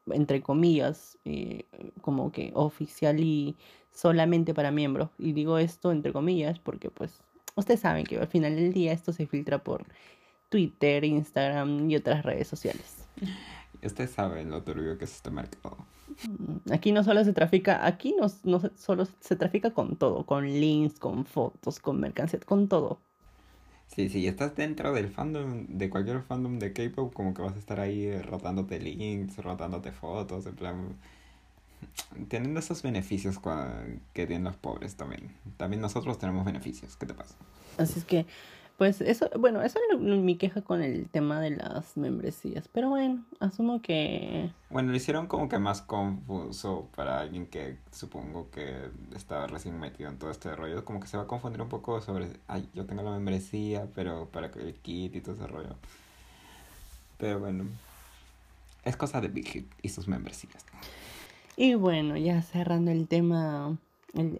entre 0.07 0.41
comillas, 0.41 1.17
eh, 1.25 1.65
como 2.01 2.31
que 2.31 2.51
oficial 2.55 3.19
y 3.19 3.55
solamente 3.93 4.53
para 4.53 4.71
miembros. 4.71 5.09
Y 5.19 5.33
digo 5.33 5.57
esto 5.57 5.91
entre 5.91 6.11
comillas 6.11 6.59
porque 6.59 6.89
pues 6.89 7.21
ustedes 7.55 7.81
saben 7.81 8.05
que 8.05 8.17
al 8.17 8.27
final 8.27 8.55
del 8.55 8.73
día 8.73 8.93
esto 8.93 9.13
se 9.13 9.27
filtra 9.27 9.59
por 9.63 9.85
Twitter, 10.49 11.03
Instagram 11.03 11.89
y 11.89 11.95
otras 11.95 12.23
redes 12.23 12.47
sociales. 12.47 13.07
Ustedes 13.83 14.09
saben 14.09 14.49
lo 14.49 14.63
turbio 14.63 14.97
que 14.97 15.05
es 15.05 15.15
este 15.15 15.29
mercado. 15.29 15.77
Mm, 16.27 16.73
aquí 16.73 16.91
no 16.91 17.03
solo 17.03 17.23
se 17.23 17.31
trafica, 17.31 17.85
aquí 17.85 18.15
no, 18.19 18.25
no 18.43 18.59
solo 18.75 19.05
se 19.19 19.35
trafica 19.35 19.71
con 19.71 19.97
todo, 19.97 20.25
con 20.25 20.45
links, 20.45 20.97
con 20.99 21.25
fotos, 21.25 21.79
con 21.79 21.99
mercancía, 21.99 22.39
con 22.39 22.67
todo. 22.67 22.99
Sí, 23.87 24.09
si 24.09 24.27
estás 24.27 24.55
dentro 24.55 24.93
del 24.93 25.09
fandom, 25.09 25.65
de 25.67 25.89
cualquier 25.89 26.21
fandom 26.21 26.59
de 26.59 26.71
K-pop, 26.71 27.13
como 27.13 27.33
que 27.33 27.41
vas 27.41 27.55
a 27.55 27.59
estar 27.59 27.79
ahí 27.79 28.19
rotándote 28.21 28.79
links, 28.79 29.37
rotándote 29.37 29.91
fotos, 29.91 30.45
en 30.45 30.55
plan. 30.55 30.95
Teniendo 32.27 32.59
esos 32.59 32.81
beneficios 32.83 33.39
que 34.13 34.25
tienen 34.27 34.43
los 34.43 34.55
pobres 34.55 34.95
también. 34.95 35.31
También 35.57 35.81
nosotros 35.81 36.19
tenemos 36.19 36.45
beneficios. 36.45 36.95
¿Qué 36.95 37.05
te 37.05 37.13
pasa? 37.13 37.35
Así 37.77 37.99
es 37.99 38.05
que 38.05 38.25
pues 38.77 39.01
eso, 39.01 39.27
bueno, 39.39 39.63
eso 39.63 39.79
es 39.91 39.99
mi 39.99 40.37
queja 40.37 40.61
con 40.61 40.83
el 40.83 41.09
tema 41.09 41.41
de 41.41 41.49
las 41.49 41.97
membresías. 41.97 42.67
Pero 42.67 42.89
bueno, 42.89 43.25
asumo 43.39 43.81
que... 43.81 44.51
Bueno, 44.69 44.91
lo 44.91 44.97
hicieron 44.97 45.25
como 45.25 45.49
que 45.49 45.57
más 45.57 45.81
confuso 45.81 46.87
para 46.95 47.19
alguien 47.19 47.47
que 47.47 47.77
supongo 47.91 48.51
que 48.51 48.91
estaba 49.15 49.47
recién 49.47 49.79
metido 49.79 50.09
en 50.11 50.19
todo 50.19 50.29
este 50.29 50.55
rollo. 50.55 50.85
Como 50.85 50.99
que 50.99 51.07
se 51.07 51.17
va 51.17 51.23
a 51.23 51.27
confundir 51.27 51.61
un 51.61 51.69
poco 51.69 52.01
sobre, 52.01 52.27
ay, 52.47 52.69
yo 52.75 52.85
tengo 52.85 53.01
la 53.01 53.11
membresía, 53.11 53.87
pero 53.95 54.29
para 54.29 54.51
que 54.51 54.59
el 54.59 54.75
kit 54.75 55.15
y 55.15 55.21
todo 55.21 55.33
ese 55.33 55.47
rollo. 55.47 55.75
Pero 57.17 57.39
bueno, 57.39 57.65
es 58.85 58.95
cosa 58.95 59.21
de 59.21 59.27
Big 59.27 59.47
Hit 59.47 59.71
y 59.81 59.89
sus 59.89 60.07
membresías. 60.07 60.63
Y 61.55 61.73
bueno, 61.73 62.15
ya 62.15 62.43
cerrando 62.43 62.91
el 62.91 63.07
tema 63.07 63.75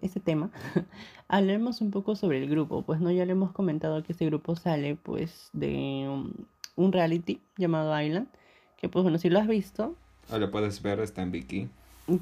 ese 0.01 0.19
tema, 0.19 0.49
hablemos 1.27 1.81
un 1.81 1.91
poco 1.91 2.15
sobre 2.15 2.41
el 2.41 2.49
grupo. 2.49 2.83
Pues 2.83 2.99
no, 2.99 3.11
ya 3.11 3.25
le 3.25 3.33
hemos 3.33 3.51
comentado 3.51 4.03
que 4.03 4.13
este 4.13 4.25
grupo 4.25 4.55
sale 4.55 4.95
pues 4.95 5.49
de 5.53 6.07
un, 6.75 6.91
reality 6.91 7.41
llamado 7.57 7.99
Island, 7.99 8.27
que 8.77 8.89
pues 8.89 9.03
bueno, 9.03 9.17
si 9.17 9.29
lo 9.29 9.39
has 9.39 9.47
visto... 9.47 9.95
O 10.29 10.37
lo 10.37 10.51
puedes 10.51 10.81
ver, 10.81 10.99
está 10.99 11.21
en 11.21 11.31
Vicky. 11.31 11.69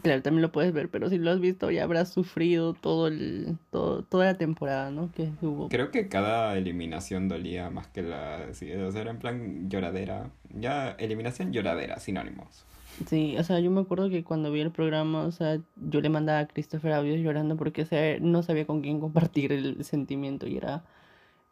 Claro, 0.02 0.24
también 0.24 0.42
lo 0.42 0.52
puedes 0.52 0.74
ver, 0.74 0.90
pero 0.90 1.10
si 1.10 1.20
lo 1.20 1.30
has 1.30 1.40
visto 1.40 1.70
ya 1.70 1.84
habrás 1.84 2.10
sufrido 2.10 2.74
todo 2.74 3.08
el, 3.08 3.58
todo, 3.70 4.04
toda 4.04 4.26
la 4.26 4.38
temporada, 4.38 4.90
¿no? 4.90 5.12
Que 5.12 5.30
hubo. 5.44 5.70
Creo 5.70 5.92
que 5.92 6.08
cada 6.08 6.58
eliminación 6.58 7.28
dolía 7.28 7.70
más 7.70 7.88
que 7.88 8.02
la... 8.02 8.54
Sí, 8.54 8.72
o 8.72 8.92
sea, 8.92 9.02
era 9.02 9.12
en 9.12 9.20
plan 9.20 9.70
lloradera. 9.70 10.32
Ya, 10.50 10.92
eliminación 10.92 11.54
lloradera, 11.54 12.00
sinónimos. 12.00 12.66
Sí, 13.08 13.36
o 13.38 13.44
sea, 13.44 13.60
yo 13.60 13.72
me 13.72 13.82
acuerdo 13.82 14.10
que 14.10 14.24
cuando 14.24 14.52
vi 14.52 14.62
el 14.62 14.72
programa, 14.72 15.26
o 15.26 15.32
sea, 15.32 15.60
yo 15.76 16.02
le 16.02 16.10
mandaba 16.10 16.40
a 16.40 16.48
Christopher 16.48 16.94
audios 16.94 17.20
llorando 17.20 17.58
porque 17.58 17.86
no 18.22 18.42
sabía 18.42 18.66
con 18.66 18.82
quién 18.82 19.00
compartir 19.02 19.52
el 19.52 19.84
sentimiento 19.84 20.48
y 20.48 20.58
era 20.58 20.86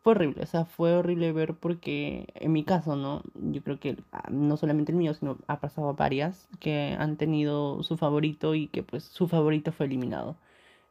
fue 0.03 0.13
horrible, 0.13 0.43
o 0.43 0.45
sea, 0.47 0.65
fue 0.65 0.93
horrible 0.93 1.31
ver 1.33 1.55
porque 1.55 2.27
en 2.35 2.51
mi 2.53 2.63
caso, 2.65 2.95
¿no? 2.97 3.23
Yo 3.35 3.63
creo 3.63 3.79
que 3.79 3.97
ah, 4.11 4.29
no 4.31 4.57
solamente 4.57 4.91
el 4.91 4.97
mío, 4.97 5.13
sino 5.13 5.37
ha 5.47 5.59
pasado 5.61 5.89
a 5.89 5.93
varias 5.93 6.47
que 6.59 6.95
han 6.99 7.17
tenido 7.17 7.83
su 7.83 7.97
favorito 7.97 8.55
y 8.55 8.67
que 8.67 8.83
pues 8.83 9.03
su 9.05 9.27
favorito 9.29 9.71
fue 9.71 9.85
eliminado. 9.87 10.37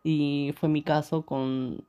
Y 0.05 0.55
fue 0.59 0.69
mi 0.69 0.83
caso 0.83 1.23
con, 1.27 1.85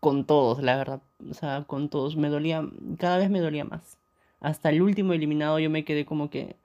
con 0.00 0.26
todos, 0.26 0.62
la 0.62 0.76
verdad. 0.76 1.02
O 1.30 1.34
sea, 1.34 1.64
con 1.66 1.88
todos. 1.90 2.16
Me 2.16 2.28
dolía, 2.28 2.68
cada 2.98 3.18
vez 3.18 3.30
me 3.30 3.40
dolía 3.40 3.64
más. 3.64 3.98
Hasta 4.40 4.70
el 4.70 4.82
último 4.82 5.12
eliminado 5.14 5.58
yo 5.58 5.70
me 5.70 5.84
quedé 5.84 6.04
como 6.06 6.30
que, 6.30 6.56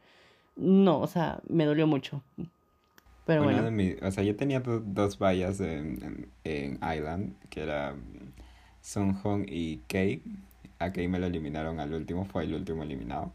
no, 0.57 0.99
o 0.99 1.07
sea, 1.07 1.39
me 1.49 1.65
dolió 1.65 1.87
mucho. 1.87 2.23
Pero 3.25 3.43
Uno 3.43 3.51
bueno, 3.51 3.71
mis, 3.71 4.01
o 4.01 4.11
sea, 4.11 4.23
yo 4.23 4.35
tenía 4.35 4.59
do- 4.61 4.79
dos 4.79 5.19
vallas 5.19 5.59
en, 5.59 6.01
en, 6.03 6.31
en 6.43 6.73
Island, 6.97 7.35
que 7.49 7.61
era 7.63 7.95
Sun 8.81 9.13
Hong 9.15 9.45
y 9.47 9.77
Kei. 9.87 10.23
A 10.79 10.91
Kei 10.91 11.07
me 11.07 11.19
lo 11.19 11.27
eliminaron 11.27 11.79
al 11.79 11.93
último, 11.93 12.25
fue 12.25 12.43
el 12.45 12.53
último 12.53 12.83
eliminado. 12.83 13.33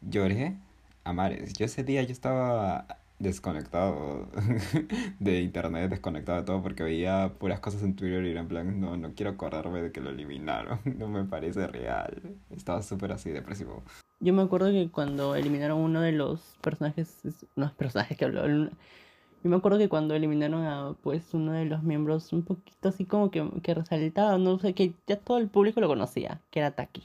Lloré 0.00 0.56
a 1.04 1.12
mares. 1.12 1.52
Yo 1.54 1.64
ese 1.66 1.84
día 1.84 2.02
yo 2.02 2.12
estaba 2.12 2.86
desconectado 3.18 4.28
de 5.20 5.40
internet, 5.42 5.90
desconectado 5.90 6.38
de 6.38 6.44
todo, 6.44 6.62
porque 6.62 6.82
veía 6.82 7.32
puras 7.38 7.60
cosas 7.60 7.82
en 7.84 7.94
Twitter 7.94 8.24
y 8.24 8.30
era 8.30 8.40
en 8.40 8.48
plan, 8.48 8.80
no, 8.80 8.96
no 8.96 9.14
quiero 9.14 9.30
acordarme 9.32 9.80
de 9.82 9.92
que 9.92 10.00
lo 10.00 10.10
eliminaron, 10.10 10.80
no 10.98 11.08
me 11.08 11.24
parece 11.24 11.66
real. 11.68 12.20
Estaba 12.50 12.82
súper 12.82 13.12
así 13.12 13.30
depresivo. 13.30 13.82
Yo 14.22 14.32
me 14.32 14.42
acuerdo 14.42 14.70
que 14.70 14.88
cuando 14.88 15.34
eliminaron 15.34 15.80
uno 15.80 16.00
de 16.00 16.12
los 16.12 16.40
personajes, 16.60 17.18
no 17.56 17.72
personajes 17.74 18.16
que 18.16 18.24
habló, 18.24 18.46
yo 18.46 18.70
me 19.50 19.56
acuerdo 19.56 19.78
que 19.78 19.88
cuando 19.88 20.14
eliminaron 20.14 20.64
a 20.64 20.94
pues 21.02 21.34
uno 21.34 21.52
de 21.52 21.64
los 21.64 21.82
miembros 21.82 22.32
un 22.32 22.44
poquito 22.44 22.88
así 22.88 23.04
como 23.04 23.32
que, 23.32 23.44
que 23.62 23.74
resaltaba, 23.74 24.38
no 24.38 24.60
sé, 24.60 24.74
que 24.74 24.94
ya 25.08 25.16
todo 25.16 25.38
el 25.38 25.48
público 25.48 25.80
lo 25.80 25.88
conocía, 25.88 26.40
que 26.52 26.60
era 26.60 26.70
Taki. 26.70 27.02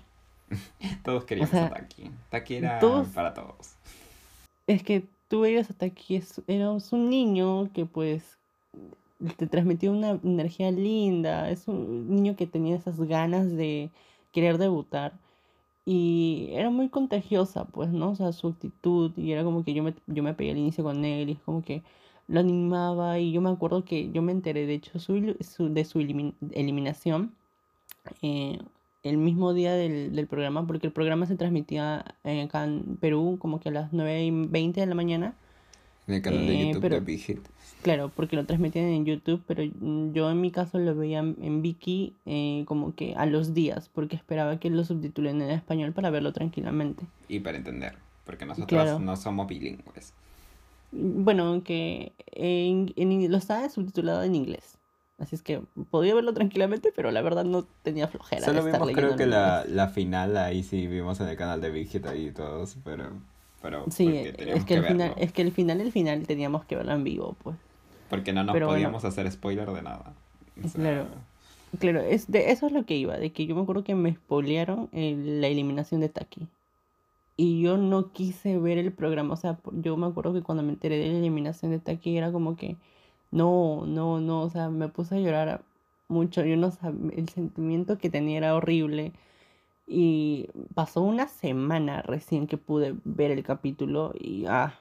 Todos 1.04 1.24
O 1.24 1.26
queríamos 1.26 1.54
a 1.56 1.58
sea, 1.58 1.70
Taki. 1.70 2.12
Taki 2.30 2.56
era 2.56 2.80
todos, 2.80 3.08
para 3.08 3.34
todos. 3.34 3.76
es 4.68 4.84
que 4.84 5.04
tú 5.28 5.42
veías 5.42 5.72
a 5.72 5.74
Taki, 5.74 6.18
es, 6.18 6.42
un 6.92 7.10
niño 7.10 7.72
que 7.74 7.86
pues 7.86 8.38
te 9.38 9.48
transmitía 9.48 9.90
una 9.90 10.20
energía 10.24 10.70
linda, 10.70 11.50
es 11.50 11.68
un 11.68 12.16
niño 12.16 12.36
que 12.36 12.46
tenía 12.46 12.76
esas 12.76 13.00
ganas 13.00 13.50
de 13.52 13.90
querer 14.32 14.60
debutar 14.60 15.14
y 15.88 16.50
era 16.54 16.70
muy 16.72 16.90
contagiosa, 16.90 17.66
pues, 17.66 17.90
¿no? 17.92 18.12
O 18.12 18.16
sea, 18.16 18.34
su 18.34 18.50
actitud 18.50 19.12
y 19.18 19.32
era 19.34 19.44
como 19.46 19.64
que 19.64 19.74
yo 19.74 19.84
me, 19.84 19.96
yo 20.08 20.24
me 20.24 20.34
pegué 20.36 20.52
al 20.52 20.58
inicio 20.60 20.84
con 20.84 21.06
él 21.06 21.30
y 21.30 21.34
es 21.34 21.40
como 21.42 21.64
que 21.64 21.84
lo 22.28 22.40
animaba 22.42 23.20
y 23.20 23.32
yo 23.32 23.42
me 23.42 23.50
acuerdo 23.52 23.86
que 23.86 24.12
yo 24.12 24.22
me 24.22 24.34
enteré, 24.34 24.66
de 24.68 24.76
hecho, 24.76 25.00
su, 25.00 25.36
su- 25.42 25.74
de 25.74 25.86
su 25.86 26.00
elimin- 26.00 26.36
eliminación 26.52 27.34
eh, 28.22 28.60
el 29.04 29.18
mismo 29.18 29.54
día 29.54 29.74
del, 29.74 30.16
del 30.16 30.28
programa, 30.28 30.66
porque 30.68 30.88
el 30.88 30.94
programa 30.94 31.26
se 31.26 31.36
transmitía 31.38 32.06
eh, 32.24 32.42
acá 32.44 32.66
en 32.66 32.98
Perú 32.98 33.38
como 33.40 33.60
que 33.60 33.70
a 33.70 33.72
las 33.72 33.94
9 33.94 34.24
y 34.26 34.32
20 34.32 34.82
de 34.82 34.88
la 34.88 34.96
mañana. 34.96 35.36
En 36.08 36.14
el 36.16 36.22
canal 36.22 36.48
de 36.48 36.54
Eh, 36.54 36.68
YouTube 36.70 36.82
de 36.82 36.90
pero 36.90 37.02
Big 37.02 37.20
Hit. 37.20 37.40
claro, 37.84 38.10
porque 38.16 38.36
lo 38.36 38.46
transmitían 38.46 38.86
en 38.86 39.06
YouTube, 39.06 39.42
pero 39.46 39.64
yo 39.64 40.30
en 40.32 40.42
mi 40.42 40.52
caso 40.52 40.80
lo 40.80 40.96
veía 40.96 41.20
en 41.20 41.62
Viki 41.62 42.14
eh, 42.26 42.64
como 42.66 42.96
que 42.96 43.14
a 43.16 43.26
los 43.26 43.54
días, 43.54 43.90
porque 43.94 44.16
esperaba 44.16 44.60
que 44.60 44.70
lo 44.70 44.84
subtitulen 44.84 45.42
en 45.42 45.50
español 45.52 45.92
para 45.94 46.10
verlo 46.10 46.32
tranquilamente. 46.34 47.04
Y 47.28 47.40
para 47.42 47.58
entender, 47.58 47.96
porque 48.26 48.46
nosotros 48.46 48.68
Claro. 48.70 49.00
no 49.00 49.16
somos 49.18 49.48
bilingües. 49.48 50.14
Bueno, 50.92 51.44
aunque 51.48 52.14
en, 52.32 52.94
en 52.96 53.30
lo 53.30 53.38
estaba 53.38 53.68
subtitulado 53.70 54.24
en 54.24 54.36
inglés. 54.36 54.78
Así 55.20 55.36
es 55.36 55.42
que 55.42 55.62
podía 55.90 56.14
verlo 56.14 56.34
tranquilamente, 56.34 56.94
pero 56.96 57.12
la 57.12 57.22
verdad 57.24 57.44
no 57.44 57.66
tenía 57.84 58.08
flojera 58.08 58.40
de 58.42 58.46
Solo 58.46 58.60
estar 58.60 58.80
vimos 58.80 58.96
creo 58.96 59.16
que 59.18 59.26
la, 59.26 59.66
la 59.68 59.88
final 59.90 60.38
ahí 60.38 60.64
sí 60.64 60.86
vimos 60.88 61.20
en 61.20 61.28
el 61.28 61.36
canal 61.36 61.60
de 61.60 61.72
Big 61.72 61.90
Hit 61.90 62.06
ahí 62.06 62.32
todos, 62.32 62.78
pero, 62.84 63.10
pero 63.62 63.86
Sí, 63.90 64.08
es 64.16 64.38
que 64.38 64.66
que 64.66 64.74
el 64.76 64.84
final, 64.86 65.14
es 65.18 65.32
que 65.32 65.42
el 65.42 65.52
final, 65.52 65.82
el 65.82 65.92
final 65.92 66.26
teníamos 66.28 66.66
que 66.66 66.76
verlo 66.76 66.94
en 66.94 67.04
vivo, 67.04 67.36
pues. 67.44 67.56
Porque 68.10 68.34
no 68.34 68.44
nos 68.44 68.54
Pero 68.54 68.68
bueno, 68.68 68.76
podíamos 68.78 69.06
hacer 69.06 69.32
spoiler 69.32 69.70
de 69.72 69.82
nada. 69.82 70.14
O 70.64 70.68
claro, 70.70 71.06
sea, 71.06 71.80
claro, 71.80 72.02
es 72.02 72.32
de 72.32 72.52
eso 72.52 72.68
es 72.68 72.72
lo 72.72 72.86
que 72.86 72.96
iba, 72.96 73.18
de 73.18 73.32
que 73.32 73.46
yo 73.46 73.56
me 73.56 73.62
acuerdo 73.62 73.84
que 73.84 73.96
me 73.96 74.14
spoilearon 74.14 74.90
el- 74.94 75.42
la 75.42 75.48
eliminación 75.48 76.02
de 76.02 76.10
Taki. 76.10 76.48
Y 77.36 77.62
yo 77.62 77.78
no 77.78 78.12
quise 78.14 78.58
ver 78.58 78.78
el 78.80 78.92
programa, 78.92 79.34
o 79.36 79.38
sea, 79.38 79.60
yo 79.74 79.96
me 79.96 80.08
acuerdo 80.08 80.34
que 80.34 80.42
cuando 80.42 80.64
me 80.64 80.72
enteré 80.74 80.98
de 80.98 81.08
la 81.10 81.18
eliminación 81.20 81.72
de 81.72 81.80
Taki 81.80 82.18
era 82.18 82.32
como 82.32 82.56
que, 82.56 82.78
no, 83.32 83.86
no, 83.86 84.20
no, 84.20 84.42
o 84.42 84.50
sea, 84.50 84.70
me 84.70 84.88
puse 84.88 85.16
a 85.16 85.20
llorar 85.20 85.62
mucho, 86.08 86.44
yo 86.46 86.58
no 86.58 86.72
sabía, 86.72 87.12
el 87.16 87.30
sentimiento 87.30 87.98
que 88.00 88.10
tenía 88.10 88.38
era 88.38 88.56
horrible. 88.56 89.12
Y 89.88 90.50
pasó 90.76 91.02
una 91.02 91.28
semana 91.30 92.02
recién 92.02 92.48
que 92.48 92.58
pude 92.58 92.96
ver 93.06 93.32
el 93.32 93.44
capítulo 93.44 94.14
y, 94.20 94.46
ah, 94.48 94.74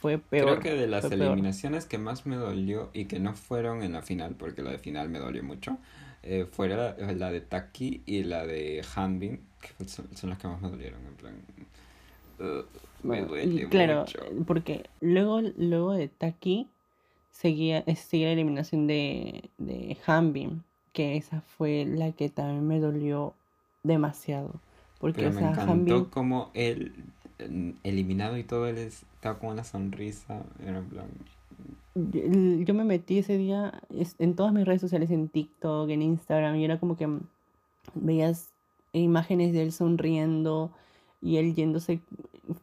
fue 0.00 0.18
creo 0.36 0.58
peor, 0.58 0.60
que 0.60 0.70
de 0.74 0.86
las 0.86 1.10
peor. 1.10 1.12
eliminaciones 1.12 1.86
que 1.86 1.98
más 1.98 2.26
me 2.26 2.36
dolió 2.36 2.90
y 2.92 3.04
que 3.06 3.18
no 3.20 3.34
fueron 3.34 3.82
en 3.82 3.92
la 3.92 4.02
final, 4.02 4.34
porque 4.36 4.62
la 4.62 4.70
de 4.72 4.78
final 4.78 5.08
me 5.08 5.18
dolió 5.18 5.42
mucho, 5.44 5.78
eh, 6.22 6.46
fue 6.50 6.68
la, 6.68 6.96
la 6.96 7.30
de 7.30 7.40
Taki 7.40 8.02
y 8.06 8.22
la 8.24 8.46
de 8.46 8.84
Hanbin, 8.94 9.40
que 9.60 9.84
son, 9.88 10.08
son 10.16 10.30
las 10.30 10.38
que 10.38 10.48
más 10.48 10.60
me 10.60 10.70
dolieron, 10.70 11.04
en 11.06 11.14
plan, 11.14 11.34
"Ugh, 12.40 12.66
me 13.04 13.22
duele 13.22 13.66
claro, 13.68 14.06
mucho. 14.06 14.18
porque 14.46 14.84
luego, 15.00 15.40
luego 15.56 15.92
de 15.92 16.08
Taki 16.08 16.68
seguía, 17.30 17.84
eh, 17.86 17.96
seguía 17.96 18.28
la 18.28 18.32
eliminación 18.34 18.86
de, 18.86 19.50
de 19.58 19.96
Hanbin, 20.06 20.62
que 20.92 21.16
esa 21.16 21.40
fue 21.42 21.84
la 21.86 22.12
que 22.12 22.28
también 22.28 22.66
me 22.66 22.80
dolió 22.80 23.34
demasiado. 23.82 24.52
Porque, 24.98 25.22
Pero 25.22 25.30
o 25.30 25.32
me 25.34 25.40
sea, 25.40 25.50
encantó 25.50 25.72
Hanbin, 25.72 26.04
como 26.06 26.50
él, 26.54 26.92
eliminado 27.82 28.36
y 28.36 28.44
todo, 28.44 28.66
él 28.66 28.76
estaba 28.78 29.38
con 29.38 29.50
una 29.50 29.64
sonrisa, 29.64 30.42
era 30.62 30.78
en 30.78 30.86
plan, 30.86 31.06
yo, 31.94 32.20
yo 32.64 32.74
me 32.74 32.84
metí 32.84 33.18
ese 33.18 33.36
día 33.36 33.82
en 34.18 34.34
todas 34.36 34.52
mis 34.52 34.64
redes 34.64 34.80
sociales, 34.80 35.10
en 35.10 35.28
TikTok, 35.28 35.90
en 35.90 36.02
Instagram, 36.02 36.56
y 36.56 36.64
era 36.64 36.78
como 36.78 36.96
que 36.96 37.06
mm, 37.06 37.20
veías 37.94 38.50
imágenes 38.92 39.52
de 39.52 39.62
él 39.62 39.72
sonriendo 39.72 40.70
y 41.20 41.36
él 41.36 41.54
yéndose 41.54 42.00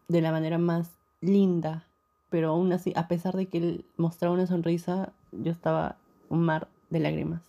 de 0.08 0.22
la 0.22 0.32
manera 0.32 0.58
más 0.58 0.92
linda, 1.22 1.86
pero 2.30 2.50
aún 2.50 2.72
así, 2.74 2.94
a 2.96 3.08
pesar 3.08 3.36
de 3.36 3.48
que 3.48 3.58
él 3.58 3.86
mostraba 3.98 4.34
una 4.34 4.48
sonrisa, 4.48 5.14
yo 5.32 5.52
estaba 5.52 5.98
un 6.30 6.44
mar 6.44 6.68
de 6.90 7.00
lágrimas. 7.00 7.42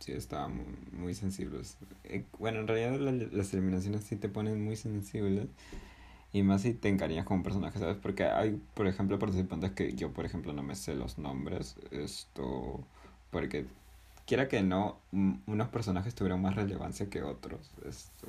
Sí, 0.00 0.12
estaba 0.12 0.48
muy, 0.48 0.64
muy 0.92 1.14
sensibles. 1.14 1.76
Eh, 2.04 2.24
bueno, 2.38 2.60
en 2.60 2.68
realidad 2.68 2.98
la- 3.00 3.12
las 3.12 3.52
eliminaciones 3.54 4.04
sí 4.04 4.16
te 4.16 4.28
ponen 4.30 4.64
muy 4.64 4.76
sensibles. 4.76 5.48
Y 6.32 6.42
más 6.44 6.62
si 6.62 6.74
te 6.74 6.88
encariñas 6.88 7.26
con 7.26 7.38
un 7.38 7.42
personaje, 7.44 7.78
¿sabes? 7.80 7.98
Porque 7.98 8.24
hay, 8.24 8.60
por 8.74 8.86
ejemplo, 8.88 9.18
participantes 9.18 9.72
que 9.72 9.94
yo, 9.94 10.12
por 10.12 10.26
ejemplo, 10.26 10.52
no 10.54 10.62
me 10.62 10.76
sé 10.76 10.94
los 10.94 11.18
nombres. 11.18 11.76
Esto, 11.92 12.84
porque 13.30 13.66
quiera 14.26 14.48
que 14.48 14.62
no, 14.62 14.98
unos 15.12 15.68
personajes 15.70 16.14
tuvieron 16.14 16.42
más 16.42 16.56
relevancia 16.56 17.10
que 17.10 17.22
otros. 17.22 17.72
Esto, 17.88 18.28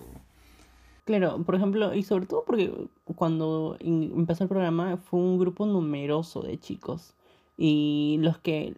Claro, 1.06 1.44
por 1.44 1.56
ejemplo, 1.56 1.94
y 1.94 2.04
sobre 2.04 2.28
todo 2.28 2.46
porque 2.46 2.72
cuando 3.16 3.76
empezó 3.82 4.44
el 4.44 4.50
programa 4.50 4.98
fue 4.98 5.20
un 5.20 5.40
grupo 5.40 5.66
numeroso 5.66 6.42
de 6.42 6.60
chicos. 6.60 7.16
Y 7.58 8.18
los 8.22 8.38
que, 8.40 8.76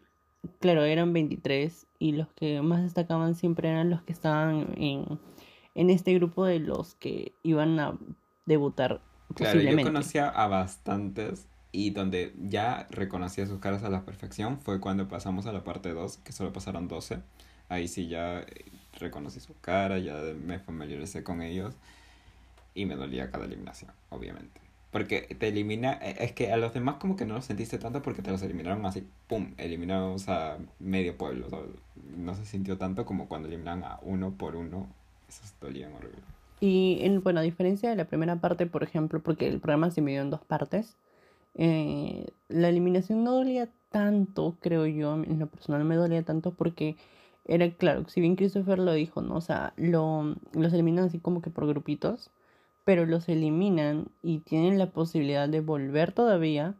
claro, 0.59 0.83
eran 0.83 1.13
23 1.13 1.87
y 1.99 2.13
los 2.13 2.27
que 2.33 2.61
más 2.61 2.83
destacaban 2.83 3.35
siempre 3.35 3.69
eran 3.69 3.89
los 3.89 4.01
que 4.03 4.13
estaban 4.13 4.73
en, 4.77 5.19
en 5.75 5.89
este 5.89 6.13
grupo 6.13 6.45
de 6.45 6.59
los 6.59 6.95
que 6.95 7.33
iban 7.43 7.79
a 7.79 7.97
debutar 8.45 9.01
Claro, 9.35 9.61
yo 9.61 9.73
posiblemente. 9.73 9.83
conocía 9.83 10.29
a 10.29 10.47
bastantes 10.47 11.47
y 11.71 11.89
donde 11.91 12.33
ya 12.37 12.87
reconocía 12.91 13.47
sus 13.47 13.59
caras 13.59 13.83
a 13.83 13.89
la 13.89 14.05
perfección 14.05 14.59
fue 14.59 14.79
cuando 14.79 15.07
pasamos 15.07 15.45
a 15.47 15.51
la 15.53 15.63
parte 15.63 15.89
2, 15.93 16.17
que 16.19 16.31
solo 16.31 16.53
pasaron 16.53 16.87
12. 16.87 17.21
Ahí 17.69 17.87
sí 17.87 18.07
ya 18.07 18.41
eh, 18.41 18.65
reconocí 18.93 19.39
su 19.39 19.59
cara, 19.59 19.97
ya 19.97 20.15
me 20.39 20.59
familiaricé 20.59 21.23
con 21.23 21.41
ellos 21.41 21.75
y 22.75 22.85
me 22.85 22.95
dolía 22.95 23.31
cada 23.31 23.45
eliminación, 23.45 23.91
obviamente. 24.09 24.61
Porque 24.93 25.21
te 25.21 25.47
elimina, 25.47 25.93
eh, 26.01 26.15
es 26.19 26.31
que 26.33 26.53
a 26.53 26.57
los 26.57 26.73
demás 26.73 26.95
como 26.99 27.17
que 27.17 27.25
no 27.25 27.33
los 27.33 27.45
sentiste 27.45 27.79
tanto 27.79 28.01
porque 28.01 28.21
te 28.21 28.31
los 28.31 28.41
eliminaron 28.43 28.85
así, 28.85 29.05
¡pum! 29.27 29.55
Eliminamos 29.57 30.29
a 30.29 30.59
medio 30.79 31.17
pueblo, 31.17 31.49
¿sabes? 31.49 31.71
No 32.15 32.35
se 32.35 32.45
sintió 32.45 32.77
tanto 32.77 33.05
como 33.05 33.27
cuando 33.27 33.47
eliminan 33.47 33.83
a 33.83 33.99
uno 34.03 34.37
por 34.37 34.55
uno, 34.55 34.87
esos 35.27 35.53
dolían 35.59 35.93
horrible. 35.93 36.21
Y 36.61 36.99
en, 37.01 37.23
bueno, 37.23 37.39
a 37.39 37.43
diferencia 37.43 37.89
de 37.89 37.95
la 37.95 38.05
primera 38.05 38.35
parte, 38.37 38.67
por 38.67 38.83
ejemplo, 38.83 39.19
porque 39.19 39.47
el 39.47 39.59
programa 39.59 39.89
se 39.89 39.99
dividió 39.99 40.21
en 40.21 40.29
dos 40.29 40.45
partes, 40.45 40.95
eh, 41.55 42.27
la 42.47 42.69
eliminación 42.69 43.23
no 43.23 43.33
dolía 43.33 43.69
tanto, 43.89 44.55
creo 44.61 44.85
yo, 44.85 45.15
en 45.15 45.39
lo 45.39 45.47
personal 45.47 45.83
me 45.85 45.95
dolía 45.95 46.23
tanto 46.23 46.53
porque 46.53 46.95
era 47.45 47.69
claro, 47.71 48.07
si 48.07 48.21
bien 48.21 48.35
Christopher 48.35 48.77
lo 48.77 48.93
dijo, 48.93 49.23
¿no? 49.23 49.35
O 49.35 49.41
sea, 49.41 49.73
lo, 49.75 50.35
los 50.53 50.71
eliminan 50.71 51.05
así 51.05 51.19
como 51.19 51.41
que 51.41 51.49
por 51.49 51.67
grupitos, 51.67 52.29
pero 52.85 53.05
los 53.05 53.29
eliminan 53.29 54.07
y 54.21 54.39
tienen 54.39 54.77
la 54.77 54.87
posibilidad 54.87 55.47
de 55.47 55.61
volver 55.61 56.11
todavía, 56.11 56.75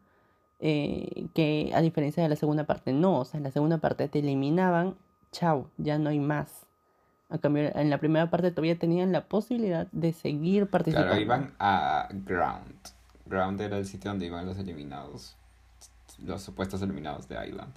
eh, 0.60 1.28
que 1.34 1.72
a 1.74 1.82
diferencia 1.82 2.24
de 2.24 2.30
la 2.30 2.36
segunda 2.36 2.66
parte, 2.66 2.94
no, 2.94 3.20
o 3.20 3.26
sea, 3.26 3.38
en 3.38 3.44
la 3.44 3.52
segunda 3.52 3.78
parte 3.78 4.08
te 4.08 4.20
eliminaban, 4.20 4.96
chao, 5.32 5.70
ya 5.78 5.98
no 5.98 6.10
hay 6.10 6.20
más. 6.20 6.66
A 7.30 7.38
cambio, 7.38 7.72
en 7.76 7.90
la 7.90 7.98
primera 7.98 8.30
parte 8.30 8.52
todavía 8.52 8.78
tenían 8.78 9.12
la 9.12 9.26
posibilidad 9.26 9.88
de 9.92 10.14
seguir 10.14 10.68
participando. 10.70 11.10
Claro, 11.10 11.22
iban 11.22 11.54
a 11.60 12.08
Ground. 12.12 12.76
Ground 13.26 13.60
era 13.62 13.78
el 13.78 13.86
sitio 13.86 14.12
donde 14.12 14.28
iban 14.28 14.46
los 14.46 14.58
eliminados, 14.60 15.36
los 16.24 16.42
supuestos 16.42 16.82
eliminados 16.82 17.28
de 17.28 17.48
Island. 17.48 17.74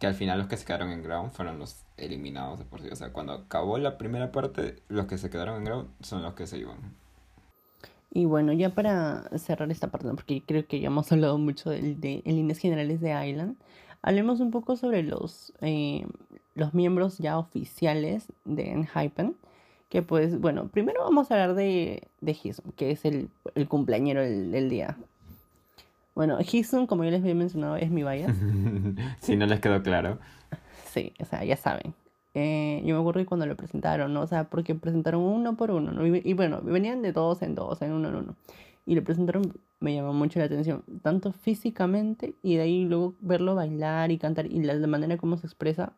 Que 0.00 0.08
al 0.08 0.14
final 0.14 0.38
los 0.38 0.48
que 0.48 0.56
se 0.56 0.64
quedaron 0.64 0.90
en 0.90 1.04
Ground 1.04 1.30
fueron 1.30 1.58
los 1.58 1.81
eliminados 1.96 2.58
de 2.58 2.64
por 2.64 2.80
sí. 2.80 2.88
O 2.90 2.96
sea, 2.96 3.12
cuando 3.12 3.32
acabó 3.32 3.78
la 3.78 3.98
primera 3.98 4.32
parte, 4.32 4.76
los 4.88 5.06
que 5.06 5.18
se 5.18 5.30
quedaron 5.30 5.58
en 5.58 5.64
Ground 5.64 5.88
son 6.00 6.22
los 6.22 6.34
que 6.34 6.46
se 6.46 6.58
iban. 6.58 6.76
Y 8.14 8.26
bueno, 8.26 8.52
ya 8.52 8.70
para 8.70 9.24
cerrar 9.38 9.70
esta 9.70 9.90
parte, 9.90 10.08
porque 10.08 10.42
creo 10.46 10.66
que 10.66 10.80
ya 10.80 10.88
hemos 10.88 11.10
hablado 11.12 11.38
mucho 11.38 11.70
de, 11.70 12.22
en 12.24 12.36
líneas 12.36 12.58
generales 12.58 13.00
de 13.00 13.28
Island, 13.28 13.56
hablemos 14.02 14.40
un 14.40 14.50
poco 14.50 14.76
sobre 14.76 15.02
los, 15.02 15.52
eh, 15.60 16.06
los 16.54 16.74
miembros 16.74 17.18
ya 17.18 17.38
oficiales 17.38 18.26
de 18.44 18.70
Enhypen. 18.70 19.36
Que 19.88 20.00
pues, 20.00 20.40
bueno, 20.40 20.68
primero 20.68 21.02
vamos 21.02 21.30
a 21.30 21.34
hablar 21.34 21.54
de, 21.54 22.08
de 22.22 22.54
que 22.76 22.90
es 22.90 23.04
el, 23.04 23.28
el 23.54 23.68
cumpleañero 23.68 24.22
del, 24.22 24.70
día. 24.70 24.96
Bueno, 26.14 26.38
Hisun, 26.40 26.86
como 26.86 27.04
ya 27.04 27.10
les 27.10 27.20
había 27.20 27.34
mencionado, 27.34 27.76
es 27.76 27.90
mi 27.90 28.02
bias. 28.02 28.34
si 29.20 29.36
no 29.36 29.44
les 29.44 29.60
quedó 29.60 29.82
claro. 29.82 30.18
Sí, 30.92 31.14
o 31.20 31.24
sea, 31.24 31.42
ya 31.42 31.56
saben. 31.56 31.94
Eh, 32.34 32.82
yo 32.84 32.94
me 32.94 33.00
acuerdo 33.00 33.20
que 33.20 33.26
cuando 33.26 33.46
lo 33.46 33.56
presentaron, 33.56 34.12
¿no? 34.12 34.20
O 34.20 34.26
sea, 34.26 34.44
porque 34.44 34.74
presentaron 34.74 35.22
uno 35.22 35.56
por 35.56 35.70
uno, 35.70 35.90
¿no? 35.90 36.06
Y, 36.06 36.34
bueno, 36.34 36.60
venían 36.62 37.00
de 37.00 37.12
dos 37.12 37.40
en 37.40 37.54
dos, 37.54 37.80
en 37.80 37.92
uno 37.92 38.10
en 38.10 38.14
uno. 38.16 38.36
Y 38.84 38.94
lo 38.94 39.02
presentaron, 39.02 39.54
me 39.80 39.94
llamó 39.94 40.12
mucho 40.12 40.38
la 40.38 40.46
atención, 40.46 40.82
tanto 41.02 41.32
físicamente 41.32 42.34
y 42.42 42.56
de 42.56 42.62
ahí 42.62 42.84
luego 42.84 43.14
verlo 43.20 43.54
bailar 43.54 44.10
y 44.10 44.18
cantar 44.18 44.46
y 44.46 44.60
la, 44.62 44.74
manera 44.86 45.16
como 45.16 45.38
se 45.38 45.46
expresa, 45.46 45.92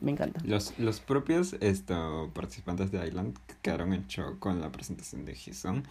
me 0.00 0.10
encanta. 0.10 0.40
Los, 0.44 0.78
los 0.78 1.00
propios 1.00 1.54
esto, 1.60 2.30
participantes 2.34 2.90
de 2.90 3.06
Island 3.06 3.38
quedaron 3.62 3.94
en 3.94 4.06
shock 4.08 4.38
con 4.40 4.60
la 4.60 4.72
presentación 4.72 5.24
de 5.24 5.32
Hison 5.32 5.84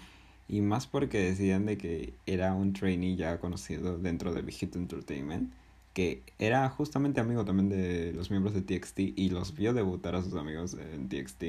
y 0.47 0.61
más 0.61 0.85
porque 0.85 1.19
decían 1.19 1.65
de 1.65 1.77
que 1.77 2.13
era 2.25 2.53
un 2.53 2.73
trainee 2.73 3.15
ya 3.15 3.39
conocido 3.39 3.97
dentro 3.97 4.33
de 4.33 4.41
Big 4.41 4.55
Hit 4.55 4.75
Entertainment 4.75 5.53
que 5.93 6.24
era 6.39 6.69
justamente 6.69 7.19
amigo 7.19 7.43
también 7.45 7.69
de 7.69 8.13
los 8.13 8.31
miembros 8.31 8.53
de 8.53 8.62
TXT 8.62 9.00
y 9.00 9.29
los 9.29 9.55
vio 9.55 9.74
debutar 9.74 10.15
a 10.15 10.24
sus 10.24 10.36
amigos 10.36 10.75
en 10.75 11.10
TXT. 11.10 11.43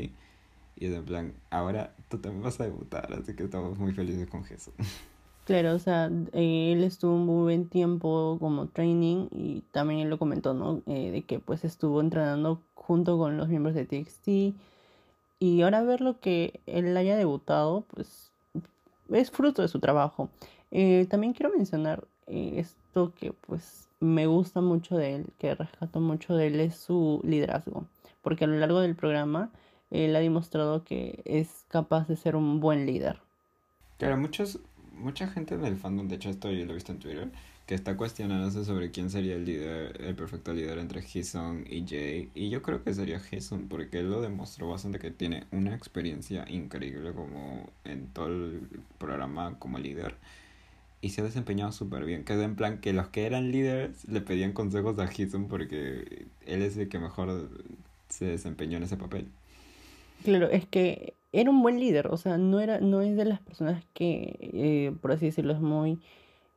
Y 0.74 0.86
de 0.86 1.00
plan, 1.02 1.34
ahora 1.50 1.94
tú 2.08 2.18
también 2.18 2.42
vas 2.42 2.60
a 2.60 2.64
debutar, 2.64 3.12
así 3.12 3.36
que 3.36 3.44
estamos 3.44 3.78
muy 3.78 3.92
felices 3.92 4.28
con 4.28 4.44
eso. 4.44 4.72
Claro, 5.44 5.74
o 5.74 5.78
sea, 5.80 6.06
él 6.06 6.84
estuvo 6.84 7.16
un 7.16 7.26
buen 7.26 7.66
tiempo 7.68 8.36
como 8.38 8.68
training 8.68 9.26
y 9.32 9.64
también 9.72 9.98
él 9.98 10.08
lo 10.08 10.16
comentó, 10.16 10.54
¿no? 10.54 10.82
Eh, 10.86 11.10
de 11.10 11.22
que 11.22 11.40
pues 11.40 11.64
estuvo 11.64 12.00
entrenando 12.00 12.62
junto 12.74 13.18
con 13.18 13.36
los 13.36 13.48
miembros 13.48 13.74
de 13.74 13.84
TXT 13.84 14.54
y 15.40 15.62
ahora 15.62 15.82
ver 15.82 16.00
lo 16.00 16.20
que 16.20 16.60
él 16.66 16.96
haya 16.96 17.16
debutado, 17.16 17.84
pues 17.92 18.30
es 19.10 19.32
fruto 19.32 19.62
de 19.62 19.68
su 19.68 19.80
trabajo. 19.80 20.30
Eh, 20.70 21.06
también 21.10 21.32
quiero 21.32 21.52
mencionar 21.52 22.06
eh, 22.28 22.54
esto 22.58 23.12
que 23.18 23.32
pues 23.32 23.88
me 24.02 24.26
gusta 24.26 24.60
mucho 24.60 24.96
de 24.96 25.14
él, 25.14 25.26
que 25.38 25.54
rescato 25.54 26.00
mucho 26.00 26.34
de 26.34 26.48
él, 26.48 26.60
es 26.60 26.74
su 26.74 27.20
liderazgo. 27.22 27.86
Porque 28.20 28.44
a 28.44 28.48
lo 28.48 28.58
largo 28.58 28.80
del 28.80 28.96
programa 28.96 29.50
él 29.90 30.16
ha 30.16 30.18
demostrado 30.18 30.84
que 30.84 31.22
es 31.24 31.64
capaz 31.68 32.08
de 32.08 32.16
ser 32.16 32.34
un 32.34 32.58
buen 32.58 32.84
líder. 32.84 33.20
Claro, 33.98 34.16
muchos, 34.16 34.58
mucha 34.92 35.28
gente 35.28 35.54
en 35.54 35.64
el 35.64 35.76
fandom, 35.76 36.08
de 36.08 36.16
hecho 36.16 36.30
esto 36.30 36.50
yo 36.50 36.64
lo 36.64 36.72
he 36.72 36.74
visto 36.74 36.90
en 36.90 36.98
Twitter, 36.98 37.30
que 37.66 37.76
está 37.76 37.96
cuestionándose 37.96 38.64
sobre 38.64 38.90
quién 38.90 39.08
sería 39.08 39.36
el 39.36 39.44
líder, 39.44 40.00
el 40.02 40.16
perfecto 40.16 40.52
líder 40.52 40.78
entre 40.78 41.00
Hisun 41.00 41.64
y 41.70 41.86
Jay. 41.86 42.28
Y 42.34 42.50
yo 42.50 42.60
creo 42.60 42.82
que 42.82 42.94
sería 42.94 43.20
Hisun, 43.30 43.68
porque 43.68 44.00
él 44.00 44.10
lo 44.10 44.20
demostró 44.20 44.68
bastante 44.68 44.98
que 44.98 45.12
tiene 45.12 45.46
una 45.52 45.76
experiencia 45.76 46.44
increíble 46.48 47.12
como 47.12 47.70
en 47.84 48.08
todo 48.08 48.26
el 48.26 48.68
programa 48.98 49.60
como 49.60 49.78
líder 49.78 50.16
y 51.02 51.10
se 51.10 51.20
ha 51.20 51.24
desempeñado 51.24 51.72
súper 51.72 52.04
bien. 52.06 52.24
Que 52.24 52.32
en 52.32 52.56
plan 52.56 52.80
que 52.80 52.94
los 52.94 53.08
que 53.08 53.26
eran 53.26 53.50
líderes 53.50 54.08
le 54.08 54.22
pedían 54.22 54.52
consejos 54.52 54.98
a 54.98 55.10
Hisun 55.12 55.48
porque 55.48 56.28
él 56.46 56.62
es 56.62 56.76
el 56.78 56.88
que 56.88 56.98
mejor 56.98 57.50
se 58.08 58.26
desempeñó 58.26 58.78
en 58.78 58.84
ese 58.84 58.96
papel. 58.96 59.26
Claro, 60.24 60.48
es 60.48 60.64
que 60.66 61.14
era 61.32 61.50
un 61.50 61.60
buen 61.62 61.80
líder, 61.80 62.06
o 62.06 62.16
sea, 62.16 62.38
no 62.38 62.60
era, 62.60 62.80
no 62.80 63.02
es 63.02 63.16
de 63.16 63.24
las 63.24 63.40
personas 63.40 63.84
que, 63.94 64.38
eh, 64.40 64.94
por 65.00 65.12
así 65.12 65.26
decirlo, 65.26 65.52
es 65.52 65.60
muy 65.60 65.98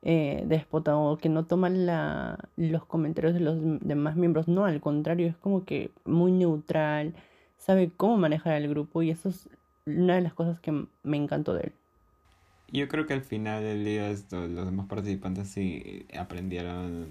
eh, 0.02 0.46
o 0.92 1.18
que 1.18 1.28
no 1.28 1.46
toman 1.46 1.84
la, 1.86 2.38
los 2.56 2.84
comentarios 2.84 3.34
de 3.34 3.40
los 3.40 3.56
demás 3.80 4.14
miembros, 4.16 4.46
no, 4.46 4.64
al 4.64 4.80
contrario, 4.80 5.26
es 5.26 5.36
como 5.36 5.64
que 5.64 5.90
muy 6.04 6.30
neutral, 6.30 7.14
sabe 7.56 7.90
cómo 7.96 8.16
manejar 8.16 8.52
al 8.54 8.68
grupo 8.68 9.02
y 9.02 9.10
eso 9.10 9.30
es 9.30 9.48
una 9.86 10.14
de 10.14 10.20
las 10.20 10.34
cosas 10.34 10.60
que 10.60 10.86
me 11.02 11.16
encantó 11.16 11.54
de 11.54 11.64
él. 11.64 11.72
Yo 12.72 12.88
creo 12.88 13.06
que 13.06 13.14
al 13.14 13.22
final 13.22 13.62
del 13.62 13.84
día 13.84 14.10
esto, 14.10 14.46
los 14.48 14.66
demás 14.66 14.86
participantes 14.86 15.48
sí 15.48 16.04
aprendieron, 16.18 17.06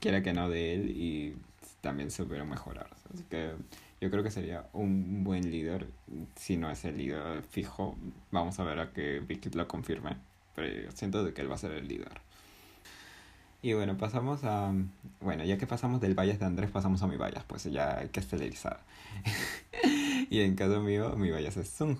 quiera 0.00 0.22
que 0.22 0.32
no, 0.34 0.50
de 0.50 0.74
él 0.74 0.90
y 0.90 1.34
también 1.80 2.10
supieron 2.10 2.48
mejorar. 2.48 2.88
Así 3.12 3.24
que 3.30 3.52
yo 4.00 4.10
creo 4.10 4.22
que 4.22 4.30
sería 4.30 4.66
un 4.72 5.24
buen 5.24 5.50
líder. 5.50 5.86
Si 6.34 6.56
no 6.56 6.70
es 6.70 6.84
el 6.84 6.98
líder 6.98 7.42
fijo, 7.42 7.96
vamos 8.30 8.58
a 8.60 8.64
ver 8.64 8.80
a 8.80 8.92
que 8.92 9.20
Vicky 9.20 9.50
lo 9.50 9.66
confirme. 9.66 10.16
Pero 10.54 10.92
siento 10.92 11.24
de 11.24 11.32
que 11.32 11.42
él 11.42 11.50
va 11.50 11.54
a 11.54 11.58
ser 11.58 11.72
el 11.72 11.88
líder. 11.88 12.20
Y 13.62 13.72
bueno, 13.72 13.96
pasamos 13.96 14.44
a... 14.44 14.72
Bueno, 15.20 15.44
ya 15.44 15.56
que 15.58 15.66
pasamos 15.66 16.00
del 16.00 16.14
Valles 16.14 16.38
de 16.38 16.46
Andrés, 16.46 16.70
pasamos 16.70 17.02
a 17.02 17.06
mi 17.06 17.16
Vallas. 17.16 17.44
Pues 17.44 17.64
ya 17.64 17.98
hay 17.98 18.08
que 18.08 18.20
esterilizar. 18.20 18.80
y 20.30 20.40
en 20.40 20.54
caso 20.54 20.80
mío, 20.80 21.14
mi 21.16 21.30
Vallas 21.30 21.56
es 21.56 21.68
Sun 21.68 21.98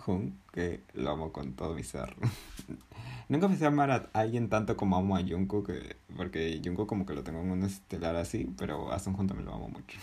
que 0.52 0.80
lo 0.94 1.10
amo 1.10 1.32
con 1.32 1.54
todo 1.54 1.74
mi 1.74 1.82
ser. 1.82 2.14
Nunca 3.28 3.48
pensé 3.48 3.66
amar 3.66 3.90
a 3.90 4.08
alguien 4.12 4.48
tanto 4.48 4.76
como 4.76 4.96
amo 4.96 5.16
a 5.16 5.22
Jungkook, 5.22 5.66
que, 5.66 5.96
porque 6.16 6.60
Jungkook 6.64 6.88
como 6.88 7.06
que 7.06 7.14
lo 7.14 7.24
tengo 7.24 7.40
en 7.40 7.50
un 7.50 7.64
estelar 7.64 8.14
así, 8.16 8.48
pero 8.56 8.92
a 8.92 8.98
Sun 8.98 9.16
también 9.16 9.46
lo 9.46 9.54
amo 9.54 9.68
mucho. 9.68 9.98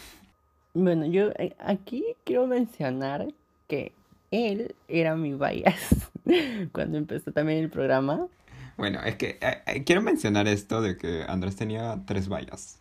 Bueno, 0.73 1.05
yo 1.05 1.29
eh, 1.37 1.55
aquí 1.59 2.03
quiero 2.25 2.47
mencionar 2.47 3.27
que 3.67 3.93
él 4.31 4.75
era 4.87 5.15
mi 5.15 5.33
bias 5.33 6.09
cuando 6.71 6.97
empezó 6.97 7.31
también 7.31 7.59
el 7.59 7.69
programa. 7.69 8.27
Bueno, 8.75 9.01
es 9.03 9.15
que 9.15 9.37
eh, 9.39 9.61
eh, 9.67 9.83
quiero 9.83 10.01
mencionar 10.01 10.47
esto 10.47 10.81
de 10.81 10.97
que 10.97 11.23
Andrés 11.27 11.55
tenía 11.55 12.01
tres 12.05 12.27
vallas. 12.27 12.79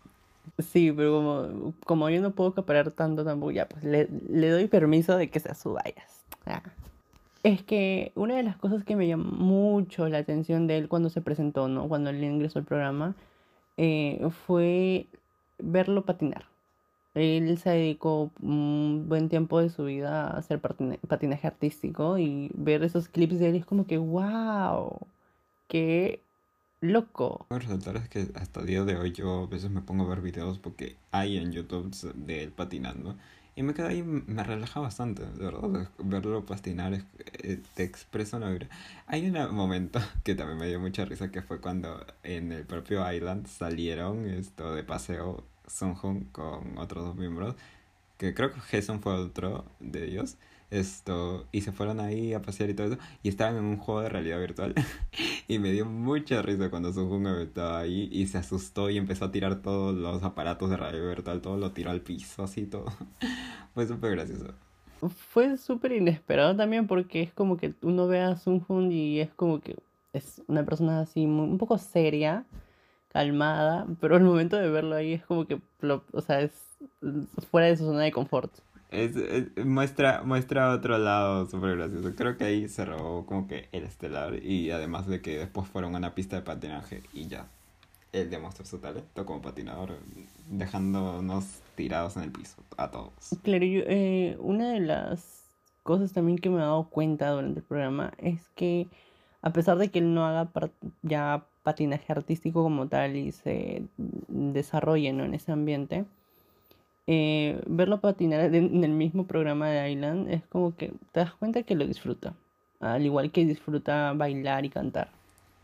Sí, 0.58 0.92
pero 0.92 1.12
como, 1.14 1.74
como 1.86 2.10
yo 2.10 2.20
no 2.20 2.32
puedo 2.32 2.52
caparar 2.54 2.90
tanto 2.90 3.24
tampoco, 3.24 3.52
ya, 3.52 3.66
pues 3.68 3.82
le, 3.84 4.08
le 4.28 4.50
doy 4.50 4.66
permiso 4.66 5.16
de 5.16 5.30
que 5.30 5.40
sea 5.40 5.54
su 5.54 5.72
vallas. 5.72 6.24
Ah. 6.46 6.62
Es 7.42 7.62
que 7.62 8.12
una 8.14 8.36
de 8.36 8.44
las 8.44 8.56
cosas 8.56 8.84
que 8.84 8.94
me 8.94 9.08
llamó 9.08 9.32
mucho 9.32 10.08
la 10.08 10.18
atención 10.18 10.66
de 10.66 10.78
él 10.78 10.88
cuando 10.88 11.10
se 11.10 11.22
presentó, 11.22 11.66
¿no? 11.68 11.88
Cuando 11.88 12.10
él 12.10 12.22
ingresó 12.22 12.60
al 12.60 12.64
programa, 12.64 13.16
eh, 13.76 14.28
fue 14.46 15.06
verlo 15.58 16.04
patinar. 16.04 16.44
Él 17.14 17.58
se 17.58 17.70
dedicó 17.70 18.30
un 18.40 19.06
buen 19.08 19.28
tiempo 19.28 19.60
de 19.60 19.70
su 19.70 19.84
vida 19.84 20.28
a 20.28 20.38
hacer 20.38 20.60
patinaje 20.60 21.46
artístico 21.46 22.16
y 22.18 22.50
ver 22.54 22.82
esos 22.84 23.08
clips 23.08 23.38
de 23.38 23.50
él 23.50 23.56
es 23.56 23.66
como 23.66 23.86
que, 23.86 23.98
wow, 23.98 24.98
qué 25.68 26.20
loco. 26.82 27.46
Lo 27.48 27.58
resaltar 27.58 27.96
es 27.96 28.08
que 28.08 28.28
hasta 28.34 28.60
el 28.60 28.66
día 28.66 28.84
de 28.84 28.96
hoy 28.96 29.12
yo 29.12 29.44
a 29.44 29.46
veces 29.46 29.70
me 29.70 29.80
pongo 29.80 30.04
a 30.04 30.08
ver 30.08 30.20
videos 30.20 30.58
porque 30.58 30.96
hay 31.12 31.38
en 31.38 31.52
YouTube 31.52 31.90
de 32.14 32.42
él 32.42 32.50
patinando. 32.50 33.16
Y 33.54 33.62
me 33.62 33.74
queda 33.74 33.88
ahí, 33.88 34.02
me 34.02 34.42
relaja 34.42 34.80
bastante, 34.80 35.24
de 35.24 35.44
verdad, 35.44 35.90
verlo 35.98 36.44
patinar 36.46 36.94
eh, 36.94 37.60
te 37.74 37.84
expresa 37.84 38.38
una 38.38 38.48
vibra. 38.48 38.68
Hay 39.06 39.28
un 39.28 39.54
momento 39.54 40.00
que 40.24 40.34
también 40.34 40.58
me 40.58 40.66
dio 40.66 40.80
mucha 40.80 41.04
risa 41.04 41.30
que 41.30 41.42
fue 41.42 41.60
cuando 41.60 42.04
en 42.22 42.50
el 42.50 42.64
propio 42.64 43.10
Island 43.10 43.46
salieron 43.46 44.26
esto 44.26 44.74
de 44.74 44.82
paseo 44.82 45.44
Sunhoon 45.66 46.24
con 46.32 46.78
otros 46.78 47.04
dos 47.04 47.16
miembros, 47.16 47.54
que 48.16 48.34
creo 48.34 48.52
que 48.52 48.60
Jason 48.60 49.00
fue 49.00 49.14
otro 49.14 49.64
de 49.80 50.06
ellos 50.06 50.36
esto 50.72 51.46
y 51.52 51.60
se 51.60 51.70
fueron 51.70 52.00
ahí 52.00 52.32
a 52.34 52.42
pasear 52.42 52.70
y 52.70 52.74
todo 52.74 52.88
eso 52.88 52.98
y 53.22 53.28
estaban 53.28 53.56
en 53.56 53.64
un 53.64 53.76
juego 53.76 54.00
de 54.00 54.08
realidad 54.08 54.40
virtual. 54.40 54.74
Y 55.48 55.58
me 55.58 55.70
dio 55.70 55.84
mucha 55.84 56.40
risa 56.40 56.70
cuando 56.70 56.92
Sung 56.92 57.26
estaba 57.26 57.80
ahí 57.80 58.08
y 58.10 58.26
se 58.26 58.38
asustó 58.38 58.88
y 58.88 58.96
empezó 58.96 59.26
a 59.26 59.32
tirar 59.32 59.60
todos 59.60 59.94
los 59.94 60.22
aparatos 60.22 60.70
de 60.70 60.76
realidad 60.76 61.08
virtual 61.08 61.42
todo 61.42 61.56
lo 61.58 61.72
tiró 61.72 61.90
al 61.90 62.00
piso 62.00 62.44
así 62.44 62.64
todo. 62.64 62.86
Fue 63.74 63.86
súper 63.86 64.12
gracioso. 64.12 64.54
Fue 65.30 65.58
súper 65.58 65.92
inesperado 65.92 66.56
también 66.56 66.86
porque 66.86 67.22
es 67.22 67.32
como 67.32 67.56
que 67.56 67.74
uno 67.82 68.06
ve 68.06 68.20
a 68.20 68.36
Sung 68.36 68.62
y 68.90 69.20
es 69.20 69.30
como 69.34 69.60
que 69.60 69.76
es 70.12 70.42
una 70.46 70.64
persona 70.64 71.00
así 71.00 71.26
un 71.26 71.58
poco 71.58 71.76
seria 71.76 72.44
calmada 73.08 73.86
pero 74.00 74.16
al 74.16 74.22
momento 74.22 74.56
de 74.56 74.70
verlo 74.70 74.96
ahí 74.96 75.14
es 75.14 75.24
como 75.24 75.46
que 75.46 75.60
o 76.12 76.20
sea 76.20 76.40
es 76.40 76.52
fuera 77.50 77.66
de 77.66 77.76
su 77.76 77.84
zona 77.84 78.02
de 78.02 78.12
confort 78.12 78.52
Es, 78.92 79.16
es- 79.16 79.64
muestra, 79.64 80.22
muestra 80.24 80.70
otro 80.72 80.98
lado 80.98 81.46
súper 81.46 81.76
gracioso. 81.76 82.14
Creo 82.14 82.36
que 82.36 82.44
ahí 82.44 82.68
se 82.68 82.84
robó 82.84 83.24
como 83.26 83.48
que 83.48 83.68
el 83.72 83.84
estelar 83.84 84.34
y 84.44 84.70
además 84.70 85.06
de 85.06 85.20
que 85.22 85.38
después 85.38 85.66
fueron 85.68 85.94
a 85.94 85.98
una 85.98 86.14
pista 86.14 86.36
de 86.36 86.42
patinaje 86.42 87.02
y 87.12 87.26
ya. 87.26 87.46
Él 88.12 88.28
demostró 88.28 88.66
su 88.66 88.78
talento 88.78 89.24
como 89.24 89.40
patinador, 89.40 89.96
dejándonos 90.50 91.46
tirados 91.74 92.16
en 92.18 92.24
el 92.24 92.30
piso 92.32 92.62
a 92.76 92.90
todos. 92.90 93.12
Claro, 93.42 93.64
yo, 93.64 93.80
eh, 93.86 94.36
una 94.38 94.70
de 94.72 94.80
las 94.80 95.44
cosas 95.82 96.12
también 96.12 96.36
que 96.38 96.50
me 96.50 96.56
he 96.56 96.60
dado 96.60 96.84
cuenta 96.90 97.30
durante 97.30 97.60
el 97.60 97.64
programa 97.66 98.12
es 98.18 98.48
que 98.54 98.86
a 99.40 99.52
pesar 99.52 99.78
de 99.78 99.88
que 99.90 99.98
él 100.00 100.12
no 100.14 100.26
haga 100.26 100.50
ya 101.02 101.46
patinaje 101.62 102.12
artístico 102.12 102.62
como 102.62 102.88
tal 102.88 103.16
y 103.16 103.32
se 103.32 103.84
desarrolle, 104.28 105.12
¿no? 105.12 105.24
en 105.24 105.34
ese 105.34 105.50
ambiente, 105.52 106.04
eh, 107.06 107.60
verlo 107.66 108.00
patinar 108.00 108.54
en 108.54 108.84
el 108.84 108.92
mismo 108.92 109.26
programa 109.26 109.68
de 109.68 109.90
Island 109.90 110.30
es 110.30 110.46
como 110.46 110.76
que 110.76 110.92
te 111.12 111.20
das 111.20 111.32
cuenta 111.34 111.62
que 111.62 111.74
lo 111.74 111.86
disfruta, 111.86 112.34
al 112.80 113.04
igual 113.04 113.32
que 113.32 113.44
disfruta 113.44 114.12
bailar 114.12 114.64
y 114.64 114.70
cantar. 114.70 115.10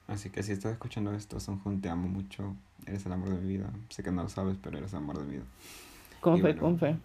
Así 0.09 0.31
que 0.31 0.43
si 0.43 0.53
estás 0.53 0.73
escuchando 0.73 1.13
esto, 1.13 1.39
Sonjun, 1.39 1.81
te 1.81 1.91
amo 1.91 2.09
mucho. 2.09 2.57
Eres 2.87 3.05
el 3.05 3.13
amor 3.13 3.29
de 3.29 3.41
mi 3.41 3.49
vida. 3.49 3.71
Sé 3.91 4.03
que 4.03 4.11
no 4.11 4.23
lo 4.23 4.29
sabes, 4.31 4.57
pero 4.61 4.79
eres 4.79 4.93
el 4.93 4.99
amor 4.99 5.19
de 5.19 5.25
mi 5.25 5.33
vida. 5.33 5.45
Con 6.21 6.41
fe, 6.41 6.57
con 6.57 6.79
fe. 6.79 6.97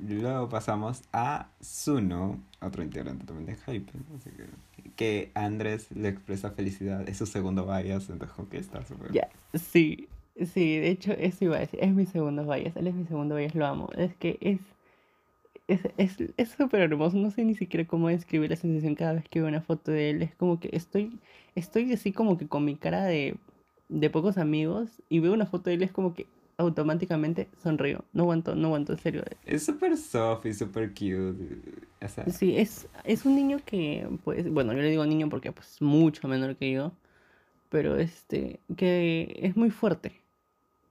Luego 0.00 0.48
pasamos 0.48 1.02
a 1.12 1.48
Suno, 1.60 2.40
otro 2.62 2.82
integrante 2.82 3.26
también 3.26 3.46
de 3.46 3.56
Hype. 3.56 3.92
Así 4.16 4.30
que, 4.30 4.90
que 4.96 5.30
Andrés 5.34 5.90
le 5.92 6.08
expresa 6.08 6.50
felicidad. 6.52 7.06
Es 7.06 7.18
su 7.18 7.26
segundo 7.26 7.66
bias, 7.66 8.08
entonces 8.08 8.34
como 8.34 8.48
que 8.48 8.56
está 8.56 8.84
súper. 8.86 9.12
Ya, 9.12 9.28
sí, 9.52 10.08
sí, 10.36 10.78
de 10.78 10.90
hecho 10.90 11.12
eso 11.12 11.44
iba 11.44 11.56
a 11.56 11.60
decir, 11.60 11.80
es 11.82 11.92
mi 11.94 12.06
segundo 12.06 12.44
bias, 12.44 12.76
él 12.76 12.86
es 12.86 12.94
mi 12.94 13.04
segundo 13.06 13.36
bias, 13.36 13.54
lo 13.54 13.66
amo, 13.66 13.88
es 13.96 14.14
que 14.16 14.38
es, 14.40 14.60
es, 15.68 15.80
es, 15.96 16.16
es 16.36 16.50
súper 16.50 16.80
hermoso, 16.82 17.16
no 17.16 17.30
sé 17.30 17.44
ni 17.44 17.54
siquiera 17.54 17.86
cómo 17.86 18.08
describir 18.08 18.50
la 18.50 18.56
sensación 18.56 18.94
cada 18.94 19.14
vez 19.14 19.28
que 19.28 19.40
veo 19.40 19.48
una 19.48 19.62
foto 19.62 19.90
de 19.92 20.10
él, 20.10 20.22
es 20.22 20.34
como 20.34 20.60
que 20.60 20.70
estoy, 20.72 21.18
estoy 21.54 21.92
así 21.92 22.12
como 22.12 22.36
que 22.38 22.48
con 22.48 22.64
mi 22.64 22.76
cara 22.76 23.04
de, 23.04 23.36
de 23.88 24.10
pocos 24.10 24.38
amigos 24.38 25.02
y 25.08 25.20
veo 25.20 25.32
una 25.32 25.46
foto 25.46 25.70
de 25.70 25.76
él, 25.76 25.82
es 25.82 25.92
como 25.92 26.14
que 26.14 26.26
automáticamente 26.58 27.48
sonrío, 27.62 28.04
no 28.12 28.24
aguanto, 28.24 28.54
no 28.54 28.68
aguanto, 28.68 28.92
en 28.92 28.98
serio, 28.98 29.24
Es 29.44 29.64
súper 29.64 29.96
soft 29.96 30.46
y 30.46 30.54
súper 30.54 30.90
cute. 30.90 31.60
O 32.00 32.08
sea, 32.08 32.26
Sí, 32.30 32.56
es, 32.56 32.88
es 33.04 33.24
un 33.26 33.34
niño 33.34 33.58
que, 33.64 34.08
pues, 34.24 34.48
bueno, 34.50 34.72
yo 34.72 34.78
le 34.80 34.90
digo 34.90 35.04
niño 35.06 35.28
porque 35.28 35.50
pues 35.52 35.82
mucho 35.82 36.28
menor 36.28 36.56
que 36.56 36.70
yo, 36.72 36.92
pero 37.70 37.96
este, 37.98 38.60
que 38.76 39.38
es 39.42 39.56
muy 39.56 39.70
fuerte, 39.70 40.21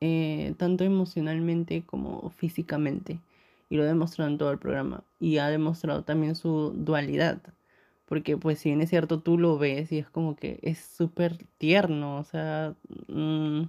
eh, 0.02 0.54
tanto 0.58 0.84
emocionalmente 0.84 1.84
como 1.86 2.32
físicamente, 2.32 3.20
y 3.70 3.78
lo 3.78 3.84
ha 3.84 3.86
demostrado 3.86 4.30
en 4.30 4.38
todo 4.38 4.52
el 4.52 4.60
programa, 4.60 5.04
y 5.20 5.38
ha 5.38 5.48
demostrado 5.50 6.04
también 6.04 6.36
su 6.36 6.74
dualidad, 6.76 7.42
porque 8.06 8.36
pues 8.36 8.60
si 8.60 8.70
bien 8.70 8.82
es 8.82 8.90
cierto, 8.90 9.20
tú 9.22 9.38
lo 9.38 9.58
ves 9.58 9.92
y 9.94 10.00
es 10.00 10.10
como 10.10 10.36
que 10.36 10.60
es 10.64 10.80
súper 10.80 11.38
tierno, 11.58 12.18
o 12.18 12.24
sea, 12.26 12.76
mm, 13.08 13.62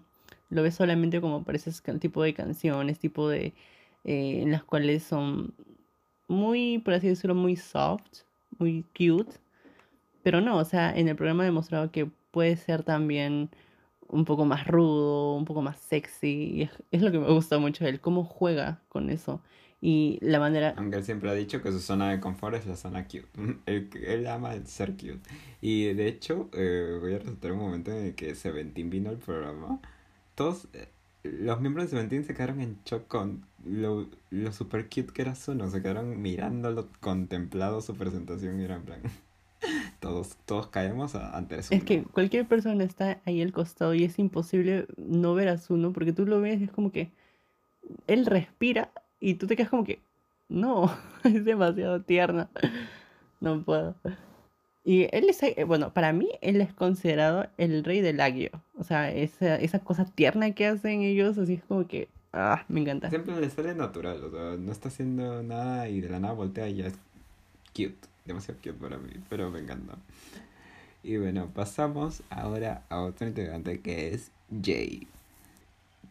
lo 0.51 0.63
ves 0.63 0.75
solamente 0.75 1.21
como 1.21 1.45
para 1.45 1.57
ese 1.57 1.71
tipo 1.99 2.23
de 2.23 2.35
canciones, 2.35 2.99
tipo 2.99 3.29
de, 3.29 3.55
eh, 4.05 4.43
en 4.43 4.51
las 4.53 4.65
cuales 4.65 5.03
son 5.05 5.55
muy, 6.29 6.79
por 6.79 6.95
así 6.95 7.09
decirlo, 7.09 7.35
muy 7.35 7.57
soft, 7.57 8.23
muy 8.59 8.85
cute. 8.97 9.33
Pero 10.23 10.41
no, 10.41 10.57
o 10.59 10.65
sea, 10.65 10.93
en 10.97 11.09
el 11.09 11.17
programa 11.17 11.43
ha 11.45 11.47
demostrado 11.47 11.91
que 11.91 12.07
puede 12.31 12.57
ser 12.57 12.83
también 12.83 13.51
un 14.13 14.25
poco 14.25 14.45
más 14.45 14.67
rudo, 14.67 15.35
un 15.35 15.45
poco 15.45 15.63
más 15.63 15.79
sexy. 15.79 16.29
Y 16.29 16.63
es, 16.63 16.71
es 16.93 17.03
lo 17.03 17.11
que 17.11 17.19
me 17.19 17.33
gusta 17.33 17.59
mucho 17.59 17.85
de 17.85 17.91
él, 17.91 18.01
cómo 18.01 18.25
juega 18.25 18.81
con 18.89 19.11
eso. 19.11 19.41
Y 19.81 20.19
la 20.21 20.39
manera... 20.39 20.75
Aunque 20.77 20.99
él 20.99 21.05
siempre 21.05 21.29
ha 21.29 21.35
dicho 21.35 21.61
que 21.61 21.73
su 21.73 21.81
zona 21.81 22.11
de 22.11 22.21
confort 22.21 22.55
es 22.55 22.67
la 22.67 22.77
zona 22.77 23.05
cute. 23.05 23.27
Él, 23.67 23.91
él 24.07 24.27
ama 24.29 24.55
el 24.55 24.69
ser 24.69 24.93
cute. 24.93 25.19
Y 25.61 25.93
de 25.95 26.07
hecho, 26.07 26.49
eh, 26.53 26.99
voy 27.01 27.15
a 27.15 27.19
resaltar 27.19 27.51
un 27.51 27.59
momento 27.59 27.91
en 27.91 28.07
el 28.07 28.15
que 28.15 28.37
Seventeen 28.37 28.91
vino 28.91 29.11
al 29.11 29.17
programa. 29.17 29.81
Todos 30.37 30.69
eh, 30.73 30.87
los 31.25 31.61
miembros 31.61 31.87
de 31.87 31.91
Seventeen 31.91 32.25
se 32.25 32.33
quedaron 32.33 32.61
en 32.61 32.79
shock 32.85 33.09
con 33.09 33.45
lo, 33.65 34.09
lo 34.31 34.53
super 34.53 34.85
cute 34.85 35.13
que 35.13 35.23
era 35.23 35.35
Suno. 35.35 35.69
Se 35.69 35.83
quedaron 35.83 36.23
mirándolo, 36.23 36.89
contemplado 37.01 37.81
su 37.81 37.97
presentación 37.97 38.61
y 38.61 38.65
era 38.65 38.77
en 38.77 38.83
plan. 38.83 39.03
Todos, 40.03 40.37
todos 40.47 40.67
caemos 40.67 41.15
ante 41.15 41.61
eso. 41.61 41.73
Es 41.73 41.85
que 41.85 42.03
cualquier 42.03 42.45
persona 42.45 42.83
está 42.83 43.21
ahí 43.25 43.41
al 43.41 43.53
costado 43.53 43.95
y 43.95 44.03
es 44.03 44.19
imposible 44.19 44.89
no 44.97 45.33
ver 45.35 45.49
a 45.49 45.59
Zuno 45.59 45.93
porque 45.93 46.13
tú 46.13 46.27
lo 46.27 46.41
ves 46.41 46.61
y 46.61 46.65
es 46.65 46.73
como 46.73 46.91
que 46.91 47.13
él 48.09 48.27
respira 48.27 48.91
y 49.21 49.35
tú 49.35 49.47
te 49.47 49.55
quedas 49.55 49.71
como 49.71 49.85
que 49.85 50.01
no, 50.49 50.93
es 51.25 51.45
demasiado 51.45 52.03
tierno. 52.03 52.49
No 53.41 53.63
puedo. 53.63 53.95
Y 54.83 55.07
él 55.13 55.29
es, 55.29 55.41
eh, 55.45 55.63
bueno, 55.65 55.95
para 55.95 56.13
mí 56.13 56.31
él 56.41 56.61
es 56.61 56.75
considerado 56.75 57.47
el 57.57 57.85
rey 57.85 58.01
del 58.01 58.21
agio. 58.21 58.51
O 58.77 58.83
sea, 58.83 59.13
esa, 59.13 59.55
esa 59.55 59.79
cosa 59.79 60.05
tierna 60.05 60.51
que 60.53 60.67
hacen 60.67 61.03
ellos, 61.03 61.39
así 61.39 61.55
es 61.55 61.63
como 61.63 61.87
que, 61.87 62.09
ah, 62.33 62.65
me 62.67 62.81
encanta. 62.81 63.09
Siempre 63.09 63.41
le 63.41 63.49
sale 63.51 63.73
natural, 63.77 64.25
o 64.25 64.31
sea, 64.33 64.57
no 64.59 64.73
está 64.73 64.89
haciendo 64.89 65.45
nada 65.45 65.89
y 65.89 66.01
de 66.01 66.09
la 66.09 66.19
nada 66.19 66.35
voltea 66.35 66.69
y 66.69 66.75
ya 66.75 66.89
es 66.89 66.99
cute, 67.75 67.97
demasiado 68.25 68.59
cute 68.61 68.75
para 68.75 68.99
mí, 68.99 69.11
pero 69.29 69.51
me 69.51 69.61
encanta. 69.61 69.97
Y 71.03 71.17
bueno, 71.17 71.49
pasamos 71.53 72.23
ahora 72.31 72.85
a 72.89 73.01
otro 73.01 73.27
integrante 73.27 73.81
que 73.81 74.15
es 74.15 74.31
Jay. 74.63 75.07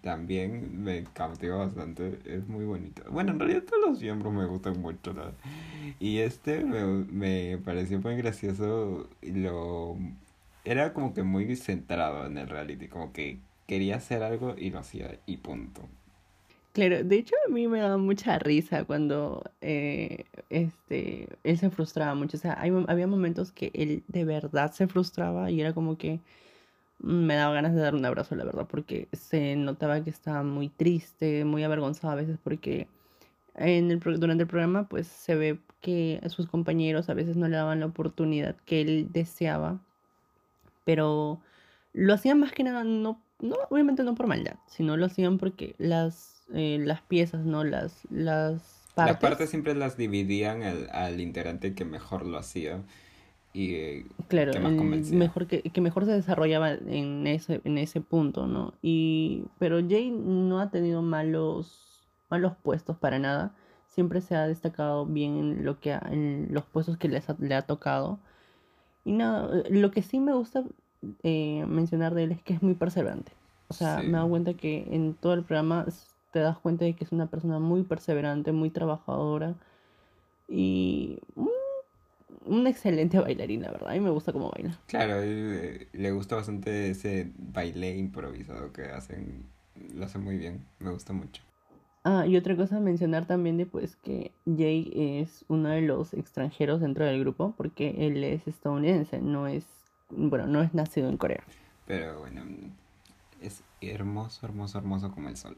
También 0.01 0.83
me 0.83 1.03
cautiva 1.13 1.57
bastante, 1.57 2.19
es 2.25 2.47
muy 2.47 2.65
bonito. 2.65 3.03
Bueno, 3.09 3.31
en 3.31 3.39
realidad 3.39 3.63
todos 3.63 3.89
los 3.91 4.01
miembros 4.01 4.33
me 4.33 4.45
gustan 4.45 4.81
mucho, 4.81 5.13
¿no? 5.13 5.31
Y 5.99 6.19
este 6.19 6.65
me, 6.65 6.83
me 6.85 7.57
pareció 7.59 7.99
muy 7.99 8.15
gracioso, 8.15 9.07
lo... 9.21 9.97
Era 10.65 10.93
como 10.93 11.13
que 11.13 11.23
muy 11.23 11.55
centrado 11.55 12.25
en 12.25 12.37
el 12.37 12.49
reality, 12.49 12.87
como 12.87 13.13
que 13.13 13.39
quería 13.67 13.95
hacer 13.97 14.23
algo 14.23 14.55
y 14.57 14.69
lo 14.71 14.79
hacía 14.79 15.17
y 15.25 15.37
punto. 15.37 15.87
Claro, 16.73 17.03
de 17.03 17.15
hecho 17.17 17.35
a 17.45 17.49
mí 17.51 17.67
me 17.67 17.79
daba 17.81 17.97
mucha 17.97 18.39
risa 18.39 18.85
cuando 18.85 19.43
eh, 19.59 20.23
este, 20.49 21.27
él 21.43 21.57
se 21.57 21.69
frustraba 21.69 22.15
mucho. 22.15 22.37
O 22.37 22.39
sea, 22.39 22.55
hay 22.61 22.71
había 22.87 23.07
momentos 23.07 23.51
que 23.51 23.71
él 23.73 24.03
de 24.07 24.23
verdad 24.23 24.71
se 24.71 24.87
frustraba 24.87 25.51
y 25.51 25.59
era 25.59 25.73
como 25.73 25.97
que 25.97 26.21
mm, 26.99 27.25
me 27.25 27.35
daba 27.35 27.53
ganas 27.55 27.75
de 27.75 27.81
dar 27.81 27.95
un 27.95 28.05
abrazo, 28.05 28.35
la 28.35 28.45
verdad, 28.45 28.67
porque 28.69 29.09
se 29.13 29.55
notaba 29.57 30.03
que 30.03 30.09
estaba 30.11 30.43
muy 30.43 30.69
triste, 30.69 31.45
muy 31.45 31.63
avergonzado 31.63 32.13
a 32.13 32.15
veces 32.17 32.37
porque 32.43 32.87
en 33.55 33.91
el, 33.91 33.99
durante 33.99 34.43
el 34.43 34.49
programa 34.49 34.87
pues 34.89 35.07
se 35.07 35.35
ve 35.35 35.59
que 35.81 36.21
sus 36.29 36.47
compañeros 36.47 37.09
a 37.09 37.13
veces 37.15 37.37
no 37.37 37.47
le 37.49 37.57
daban 37.57 37.81
la 37.81 37.87
oportunidad 37.87 38.55
que 38.65 38.81
él 38.81 39.09
deseaba, 39.11 39.81
pero 40.85 41.41
lo 41.93 42.13
hacían 42.13 42.39
más 42.39 42.51
que 42.51 42.63
nada, 42.63 42.83
no, 42.83 43.21
no, 43.39 43.55
obviamente 43.69 44.03
no 44.03 44.15
por 44.15 44.27
maldad, 44.27 44.55
sino 44.67 44.97
lo 44.97 45.05
hacían 45.05 45.37
porque 45.37 45.75
las, 45.77 46.40
eh, 46.53 46.79
las 46.79 47.01
piezas, 47.01 47.45
¿no? 47.45 47.63
Las, 47.63 48.05
las 48.09 48.61
Las 48.95 49.17
partes, 49.17 49.21
partes 49.29 49.49
siempre 49.49 49.73
las 49.75 49.97
dividían 49.97 50.63
al, 50.63 50.89
al 50.91 51.19
integrante 51.21 51.73
que 51.73 51.85
mejor 51.85 52.25
lo 52.25 52.37
hacía 52.37 52.81
y 53.53 53.73
eh, 53.75 54.05
claro, 54.27 54.51
que 54.51 54.59
más 54.59 54.71
el 54.71 54.77
convencía. 54.77 55.17
mejor 55.19 55.47
que, 55.47 55.61
que 55.61 55.81
mejor 55.81 56.05
se 56.05 56.11
desarrollaba 56.11 56.71
en 56.73 57.27
ese, 57.27 57.61
en 57.63 57.77
ese 57.77 58.01
punto, 58.01 58.47
¿no? 58.47 58.73
Y, 58.81 59.43
pero 59.59 59.79
Jay 59.87 60.11
no 60.11 60.59
ha 60.59 60.69
tenido 60.71 61.01
malos, 61.01 62.01
malos 62.29 62.53
puestos 62.63 62.97
para 62.97 63.19
nada. 63.19 63.53
Siempre 63.87 64.21
se 64.21 64.35
ha 64.35 64.47
destacado 64.47 65.05
bien 65.05 65.37
en 65.37 65.65
lo 65.65 65.79
que 65.79 65.93
ha- 65.93 66.07
en 66.11 66.47
los 66.51 66.63
puestos 66.65 66.97
que 66.97 67.09
les 67.09 67.29
ha- 67.29 67.35
le 67.39 67.55
ha 67.55 67.63
tocado. 67.63 68.19
Y 69.05 69.13
nada, 69.13 69.63
lo 69.69 69.91
que 69.91 70.01
sí 70.03 70.19
me 70.19 70.33
gusta 70.33 70.63
eh, 71.23 71.65
mencionar 71.67 72.13
de 72.13 72.23
él 72.25 72.31
es 72.31 72.41
que 72.43 72.53
es 72.53 72.61
muy 72.61 72.75
perseverante. 72.75 73.31
O 73.67 73.73
sea, 73.73 74.01
me 74.03 74.09
he 74.09 74.11
dado 74.11 74.29
cuenta 74.29 74.53
que 74.53 74.87
en 74.91 75.13
todo 75.15 75.33
el 75.33 75.43
programa 75.43 75.85
te 76.31 76.39
das 76.39 76.57
cuenta 76.57 76.85
de 76.85 76.95
que 76.95 77.03
es 77.03 77.11
una 77.11 77.27
persona 77.27 77.59
muy 77.59 77.83
perseverante, 77.83 78.51
muy 78.51 78.69
trabajadora 78.69 79.55
y 80.47 81.19
un, 81.35 81.49
un 82.45 82.67
excelente 82.67 83.19
bailarín, 83.19 83.61
la 83.61 83.71
verdad. 83.71 83.89
A 83.89 83.93
mí 83.93 83.99
me 83.99 84.09
gusta 84.09 84.33
cómo 84.33 84.51
baila. 84.51 84.77
Claro, 84.87 85.21
él, 85.21 85.59
eh, 85.61 85.87
le 85.93 86.11
gusta 86.11 86.35
bastante 86.35 86.89
ese 86.89 87.31
baile 87.37 87.95
improvisado 87.97 88.71
que 88.73 88.83
hacen, 88.85 89.45
lo 89.93 90.05
hacen 90.05 90.23
muy 90.23 90.37
bien, 90.37 90.65
me 90.79 90.91
gusta 90.91 91.13
mucho. 91.13 91.43
Ah, 92.03 92.25
y 92.25 92.35
otra 92.35 92.55
cosa 92.55 92.77
a 92.77 92.79
mencionar 92.79 93.27
también 93.27 93.57
de 93.57 93.67
pues 93.67 93.95
que 93.95 94.31
Jay 94.45 94.91
es 94.95 95.45
uno 95.49 95.69
de 95.69 95.81
los 95.81 96.15
extranjeros 96.15 96.81
dentro 96.81 97.05
del 97.05 97.19
grupo 97.19 97.53
porque 97.55 98.07
él 98.07 98.23
es 98.23 98.47
estadounidense, 98.47 99.21
no 99.21 99.47
es, 99.47 99.65
bueno, 100.09 100.47
no 100.47 100.63
es 100.63 100.73
nacido 100.73 101.09
en 101.09 101.17
Corea. 101.17 101.43
Pero 101.85 102.19
bueno, 102.19 102.41
es 103.39 103.61
hermoso, 103.81 104.45
hermoso, 104.47 104.79
hermoso 104.79 105.11
como 105.11 105.29
el 105.29 105.37
solo. 105.37 105.57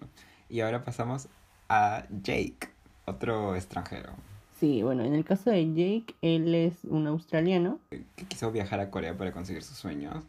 Y 0.53 0.61
ahora 0.61 0.83
pasamos 0.85 1.29
a 1.67 2.05
Jake, 2.21 2.69
otro 3.05 3.55
extranjero, 3.55 4.13
Sí, 4.59 4.83
bueno, 4.83 5.03
en 5.03 5.15
el 5.15 5.25
caso 5.25 5.49
de 5.49 5.65
Jake, 5.73 6.13
él 6.21 6.53
es 6.53 6.75
un 6.83 7.07
australiano. 7.07 7.79
que 7.89 8.25
quiso 8.25 8.51
viajar 8.51 8.79
a 8.79 8.91
Corea 8.91 9.17
para 9.17 9.31
conseguir 9.31 9.63
sus 9.63 9.77
sueños. 9.77 10.23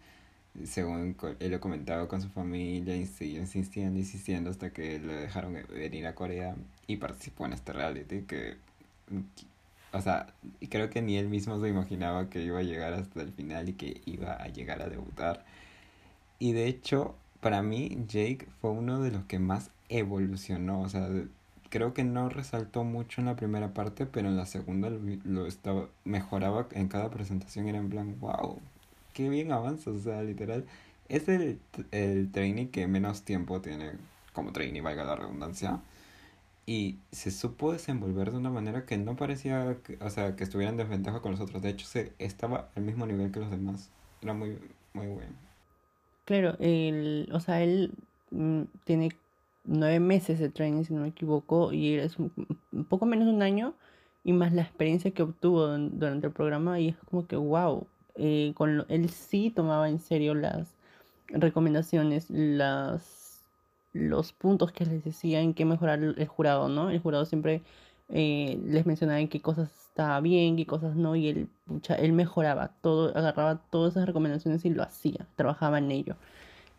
según 0.64 1.14
él 1.40 1.50
lo 1.50 1.60
comentaba 1.60 2.08
con 2.08 2.22
su 2.22 2.30
familia, 2.30 2.96
y 2.96 3.04
siguió 3.04 3.40
insistiendo, 3.40 3.98
insistiendo 3.98 4.48
hasta 4.48 4.70
que 4.70 4.98
le 4.98 5.12
dejaron 5.14 5.58
venir 5.68 6.06
a 6.06 6.14
Corea 6.14 6.56
y 6.86 6.96
participó 6.96 7.44
en 7.44 7.52
este 7.52 7.74
reality 7.74 8.22
que, 8.22 8.56
o 9.92 10.00
sea, 10.00 10.32
creo 10.70 10.88
que 10.88 11.02
ni 11.02 11.18
él 11.18 11.28
mismo 11.28 11.60
se 11.60 11.68
imaginaba 11.68 12.30
que 12.30 12.42
iba 12.42 12.60
a 12.60 12.62
llegar 12.62 12.94
hasta 12.94 13.20
el 13.20 13.30
final 13.30 13.68
y 13.68 13.74
que 13.74 14.00
iba 14.06 14.32
a 14.32 14.48
llegar 14.48 14.80
a 14.80 14.88
debutar. 14.88 15.44
Y 16.38 16.52
de 16.52 16.66
hecho, 16.66 17.14
para 17.44 17.60
mí, 17.60 17.98
Jake 18.08 18.48
fue 18.58 18.70
uno 18.70 19.02
de 19.02 19.10
los 19.10 19.24
que 19.26 19.38
más 19.38 19.70
evolucionó, 19.90 20.80
o 20.80 20.88
sea, 20.88 21.10
creo 21.68 21.92
que 21.92 22.02
no 22.02 22.30
resaltó 22.30 22.84
mucho 22.84 23.20
en 23.20 23.26
la 23.26 23.36
primera 23.36 23.74
parte, 23.74 24.06
pero 24.06 24.30
en 24.30 24.38
la 24.38 24.46
segunda 24.46 24.88
lo, 24.88 25.46
estaba, 25.46 25.90
mejoraba 26.04 26.68
en 26.72 26.88
cada 26.88 27.10
presentación, 27.10 27.68
era 27.68 27.76
en 27.76 27.90
plan, 27.90 28.18
wow, 28.18 28.60
qué 29.12 29.28
bien 29.28 29.52
avanza, 29.52 29.90
o 29.90 29.98
sea, 29.98 30.22
literal, 30.22 30.64
es 31.10 31.28
el, 31.28 31.60
el 31.90 32.32
trainee 32.32 32.70
que 32.70 32.86
menos 32.86 33.24
tiempo 33.24 33.60
tiene 33.60 33.92
como 34.32 34.52
trainee, 34.52 34.80
valga 34.80 35.04
la 35.04 35.16
redundancia, 35.16 35.80
y 36.64 36.96
se 37.12 37.30
supo 37.30 37.72
desenvolver 37.72 38.30
de 38.30 38.38
una 38.38 38.48
manera 38.48 38.86
que 38.86 38.96
no 38.96 39.16
parecía, 39.16 39.76
o 40.00 40.08
sea, 40.08 40.34
que 40.34 40.44
estuviera 40.44 40.70
en 40.70 40.78
desventaja 40.78 41.20
con 41.20 41.32
los 41.32 41.42
otros, 41.42 41.60
de 41.60 41.68
hecho, 41.68 41.86
se, 41.86 42.14
estaba 42.18 42.70
al 42.74 42.84
mismo 42.84 43.04
nivel 43.04 43.30
que 43.32 43.40
los 43.40 43.50
demás, 43.50 43.90
era 44.22 44.32
muy, 44.32 44.56
muy 44.94 45.08
bueno. 45.08 45.53
Claro, 46.24 46.56
el, 46.58 47.28
o 47.32 47.40
sea, 47.40 47.62
él 47.62 47.92
mm, 48.30 48.62
tiene 48.84 49.10
nueve 49.64 50.00
meses 50.00 50.38
de 50.38 50.48
training, 50.48 50.84
si 50.84 50.94
no 50.94 51.02
me 51.02 51.08
equivoco, 51.08 51.72
y 51.72 51.94
es 51.94 52.18
un, 52.18 52.30
poco 52.88 53.06
menos 53.06 53.26
de 53.26 53.34
un 53.34 53.42
año, 53.42 53.74
y 54.24 54.32
más 54.32 54.52
la 54.52 54.62
experiencia 54.62 55.10
que 55.10 55.22
obtuvo 55.22 55.66
durante 55.78 56.26
el 56.26 56.32
programa, 56.32 56.80
y 56.80 56.88
es 56.90 56.96
como 57.10 57.26
que, 57.26 57.36
wow, 57.36 57.86
eh, 58.16 58.52
con 58.56 58.86
él 58.88 59.10
sí 59.10 59.50
tomaba 59.50 59.88
en 59.88 59.98
serio 60.00 60.34
las 60.34 60.74
recomendaciones, 61.28 62.30
las, 62.30 63.44
los 63.92 64.32
puntos 64.32 64.72
que 64.72 64.86
les 64.86 65.04
decía 65.04 65.40
en 65.40 65.54
qué 65.54 65.64
mejorar 65.64 66.02
el, 66.02 66.26
jurado, 66.26 66.68
¿no? 66.68 66.90
El 66.90 67.00
jurado 67.00 67.24
siempre 67.26 67.62
eh, 68.08 68.58
les 68.66 68.86
mencionaba 68.86 69.20
en 69.20 69.28
qué 69.28 69.40
cosas 69.42 69.83
estaba 69.94 70.20
bien, 70.20 70.56
qué 70.56 70.66
cosas 70.66 70.96
no, 70.96 71.14
y 71.14 71.28
él, 71.28 71.48
él 71.98 72.12
mejoraba 72.12 72.72
todo, 72.80 73.16
agarraba 73.16 73.58
todas 73.70 73.92
esas 73.92 74.06
recomendaciones 74.06 74.64
y 74.64 74.70
lo 74.70 74.82
hacía, 74.82 75.24
trabajaba 75.36 75.78
en 75.78 75.92
ello. 75.92 76.16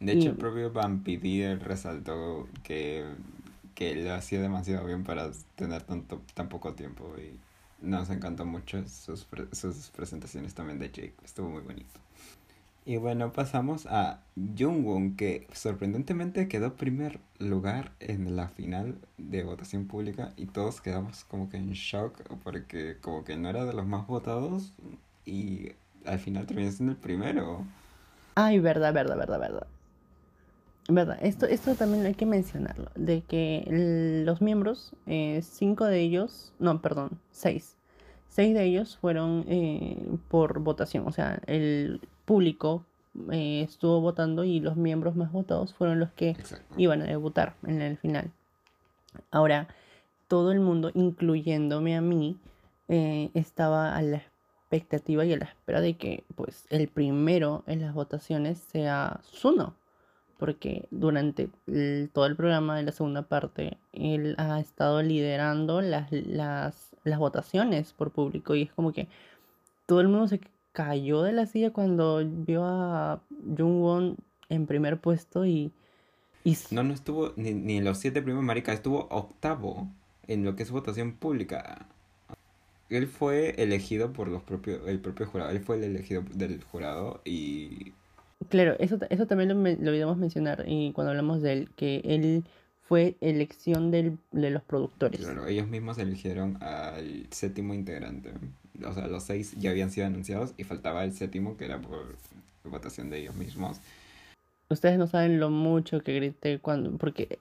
De 0.02 0.12
hecho, 0.12 0.32
el 0.32 0.36
propio 0.36 0.70
Vampire 0.74 1.56
resaltó 1.56 2.50
que, 2.62 3.06
que 3.74 3.96
lo 3.96 4.14
hacía 4.14 4.42
demasiado 4.42 4.86
bien 4.86 5.06
para 5.06 5.32
tener 5.56 5.84
tanto, 5.84 6.22
tan 6.34 6.50
poco 6.50 6.74
tiempo 6.74 7.06
y 7.18 7.40
nos 7.82 8.10
encantó 8.10 8.46
mucho 8.46 8.86
sus, 8.90 9.26
sus 9.54 9.90
presentaciones 9.92 10.54
también 10.54 10.78
de 10.78 10.88
Jake. 10.88 11.16
Estuvo 11.24 11.48
muy 11.48 11.62
bonito. 11.62 11.98
Y 12.88 12.98
bueno, 12.98 13.34
pasamos 13.34 13.88
a 13.88 14.20
Jungwon, 14.36 15.16
que 15.16 15.48
sorprendentemente 15.52 16.48
quedó 16.48 16.76
primer 16.76 17.20
lugar 17.40 17.94
en 18.00 18.36
la 18.36 18.48
final 18.48 19.00
de 19.18 19.44
votación 19.44 19.88
pública 19.88 20.34
y 20.38 20.46
todos 20.46 20.82
quedamos 20.82 21.24
como 21.24 21.50
que 21.50 21.58
en 21.58 21.72
shock 21.72 22.22
porque 22.44 22.98
como 23.02 23.24
que 23.24 23.38
no 23.38 23.50
era 23.50 23.66
de 23.66 23.74
los 23.74 23.88
más 23.88 24.06
votados 24.06 24.72
y 25.26 25.72
al 26.06 26.20
final 26.20 26.46
terminó 26.46 26.72
siendo 26.72 26.92
el 26.92 27.00
primero. 27.00 27.66
Ay, 28.36 28.60
verdad, 28.60 28.94
verdad, 28.94 29.18
verdad, 29.18 29.40
verdad. 29.40 29.68
Verdad, 30.88 31.18
esto, 31.24 31.48
esto 31.48 31.74
también 31.74 32.06
hay 32.06 32.14
que 32.14 32.28
mencionarlo, 32.28 32.92
de 32.94 33.22
que 33.22 33.66
los 34.24 34.40
miembros, 34.42 34.94
eh, 35.08 35.42
cinco 35.42 35.86
de 35.86 36.02
ellos, 36.02 36.54
no, 36.60 36.80
perdón, 36.80 37.20
seis, 37.32 37.76
seis 38.30 38.54
de 38.54 38.64
ellos 38.66 38.98
fueron 38.98 39.46
eh, 39.48 40.06
por 40.28 40.60
votación, 40.60 41.08
o 41.08 41.12
sea, 41.12 41.40
el 41.48 42.02
público 42.26 42.84
eh, 43.32 43.62
estuvo 43.62 44.02
votando 44.02 44.44
y 44.44 44.60
los 44.60 44.76
miembros 44.76 45.16
más 45.16 45.32
votados 45.32 45.74
fueron 45.74 46.00
los 46.00 46.12
que 46.12 46.36
iban 46.78 47.02
a 47.02 47.06
debutar 47.06 47.56
en 47.64 47.82
el 47.82 47.98
final. 47.98 48.32
Ahora, 49.32 49.68
todo 50.28 50.52
el 50.52 50.60
mundo, 50.60 50.92
incluyéndome 50.94 51.96
a 51.96 52.02
mí, 52.02 52.38
estaba 52.88 53.96
a 53.96 54.02
la 54.02 54.18
expectativa 54.18 55.26
y 55.26 55.34
a 55.34 55.38
la 55.38 55.46
espera 55.46 55.82
de 55.82 55.96
que 55.96 56.24
pues 56.36 56.66
el 56.70 56.88
primero 56.88 57.64
en 57.66 57.82
las 57.82 57.94
votaciones 57.94 58.60
sea 58.60 59.20
Suno 59.24 59.74
porque 60.38 60.88
durante 60.92 61.50
todo 62.14 62.26
el 62.26 62.36
programa 62.36 62.78
de 62.78 62.84
la 62.84 62.92
segunda 62.92 63.24
parte 63.24 63.78
él 63.94 64.36
ha 64.38 64.60
estado 64.60 65.02
liderando 65.02 65.82
las, 65.82 66.12
las, 66.12 66.96
las 67.04 67.20
votaciones 67.20 67.94
por 67.94 68.12
público 68.12 68.56
y 68.56 68.64
es 68.64 68.74
como 68.74 68.92
que 68.92 69.08
todo 69.86 70.02
el 70.02 70.08
mundo 70.08 70.28
se 70.28 70.42
cayó 70.76 71.24
de 71.24 71.32
la 71.32 71.46
silla 71.46 71.72
cuando 71.72 72.22
vio 72.26 72.66
a 72.66 73.22
Jungwon 73.58 74.18
en 74.50 74.68
primer 74.68 75.00
puesto 75.00 75.46
y, 75.46 75.72
y... 76.44 76.58
No, 76.70 76.84
no 76.84 76.94
estuvo 76.94 77.34
ni, 77.38 77.54
ni 77.54 77.78
en 77.78 77.86
los 77.86 77.98
siete 77.98 78.22
primeros, 78.22 78.44
marica, 78.44 78.74
estuvo 78.74 79.08
octavo 79.10 79.88
en 80.28 80.44
lo 80.44 80.56
que 80.56 80.64
es 80.64 80.72
votación 80.72 81.14
pública. 81.14 81.88
Él 82.90 83.08
fue 83.08 83.56
elegido 83.62 84.12
por 84.12 84.28
los 84.28 84.44
propios, 84.44 84.88
el 84.88 85.00
propio 85.00 85.26
jurado, 85.28 85.52
él 85.52 85.62
fue 85.62 85.78
el 85.78 85.86
elegido 85.86 86.24
del 86.34 86.62
jurado 86.64 87.22
y 87.24 87.94
Claro, 88.50 88.76
eso, 88.80 89.00
eso 89.10 89.28
también 89.28 89.50
lo, 89.50 89.56
lo 89.56 89.90
olvidamos 89.92 90.18
mencionar 90.18 90.66
y 90.68 90.92
cuando 90.92 91.12
hablamos 91.12 91.42
de 91.42 91.54
él, 91.54 91.70
que 91.76 92.02
él 92.04 92.44
fue 92.84 93.18
elección 93.22 93.92
del, 93.92 94.18
de 94.32 94.52
los 94.52 94.62
productores. 94.64 95.22
Claro, 95.22 95.48
ellos 95.48 95.68
mismos 95.68 95.98
eligieron 95.98 96.62
al 96.62 97.28
séptimo 97.32 97.74
integrante. 97.74 98.34
O 98.86 98.94
sea, 98.94 99.08
los 99.08 99.24
seis 99.24 99.56
ya 99.58 99.72
habían 99.72 99.92
sido 99.92 100.08
anunciados 100.08 100.54
y 100.58 100.64
faltaba 100.64 101.04
el 101.04 101.14
séptimo 101.14 101.58
que 101.58 101.66
era 101.66 101.80
por 101.80 102.16
votación 102.64 103.10
de 103.10 103.20
ellos 103.20 103.36
mismos. 103.36 103.80
Ustedes 104.70 104.98
no 104.98 105.06
saben 105.08 105.40
lo 105.40 105.50
mucho 105.50 106.02
que 106.02 106.16
grité 106.16 106.60
cuando, 106.60 106.98
porque 106.98 107.40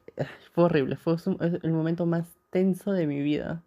fue 0.53 0.65
horrible, 0.65 0.97
fue 0.97 1.17
el 1.63 1.73
momento 1.73 2.05
más 2.05 2.27
tenso 2.51 2.93
de 2.93 3.07
mi 3.07 3.23
vida. 3.23 3.63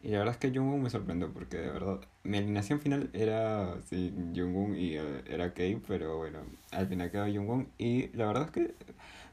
Y 0.00 0.08
la 0.08 0.18
verdad 0.18 0.34
es 0.34 0.38
que 0.38 0.56
Jungkook 0.56 0.80
me 0.80 0.90
sorprendió 0.90 1.32
porque 1.32 1.56
de 1.56 1.70
verdad 1.70 2.00
mi 2.22 2.38
alineación 2.38 2.80
final 2.80 3.10
era 3.12 3.80
sí, 3.86 4.14
Jungkook 4.34 4.76
y 4.76 4.96
eh, 4.96 5.24
era 5.28 5.54
Kei, 5.54 5.80
pero 5.86 6.18
bueno, 6.18 6.38
al 6.70 6.86
final 6.86 7.10
quedó 7.10 7.26
Jungkook 7.26 7.68
y 7.78 8.08
la 8.16 8.26
verdad 8.26 8.44
es 8.44 8.50
que 8.50 8.74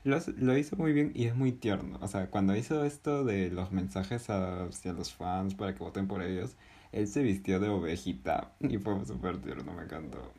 lo, 0.04 0.18
lo, 0.38 0.58
hizo 0.58 0.76
muy 0.76 0.94
bien 0.94 1.12
y 1.16 1.26
es 1.26 1.36
muy 1.36 1.52
tierno. 1.52 2.00
O 2.02 2.08
sea, 2.08 2.28
cuando 2.30 2.56
hizo 2.56 2.84
esto 2.84 3.24
de 3.24 3.50
los 3.52 3.72
mensajes 3.72 4.30
hacia 4.30 4.94
los 4.94 5.14
fans 5.14 5.56
para 5.56 5.74
que 5.74 5.84
voten 5.84 6.08
por 6.08 6.24
ellos, 6.24 6.56
él 6.96 7.10
se 7.10 7.22
vistió 7.22 7.60
de 7.60 7.68
ovejita 7.68 8.52
y 8.62 8.78
fue 8.80 9.06
súper 9.06 9.38
tierno, 9.38 9.74
me 9.74 9.84
encantó. 9.84 10.32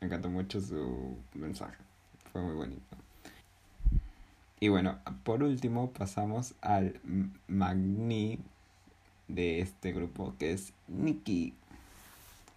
Me 0.00 0.06
encantó 0.06 0.30
mucho 0.30 0.60
su 0.60 1.16
mensaje, 1.34 1.76
fue 2.32 2.40
muy 2.40 2.54
bonito. 2.54 2.96
Y 4.58 4.68
bueno, 4.68 4.98
por 5.22 5.42
último 5.42 5.90
pasamos 5.90 6.54
al 6.60 6.98
Magni 7.46 8.38
de 9.28 9.60
este 9.60 9.92
grupo, 9.92 10.34
que 10.38 10.52
es 10.52 10.72
Nikki. 10.88 11.54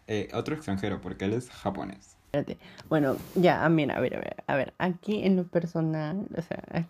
Eh, 0.08 0.30
otro 0.34 0.56
extranjero, 0.56 1.02
porque 1.02 1.26
él 1.26 1.34
es 1.34 1.50
japonés. 1.50 2.16
Bueno, 2.90 3.18
ya, 3.36 3.68
mira, 3.70 3.96
a 3.96 4.00
ver, 4.02 4.16
a 4.16 4.20
ver, 4.20 4.44
a 4.48 4.56
ver, 4.56 4.74
aquí 4.78 5.24
en 5.24 5.36
lo 5.36 5.46
personal, 5.46 6.28
o 6.38 6.42
sea, 6.42 6.88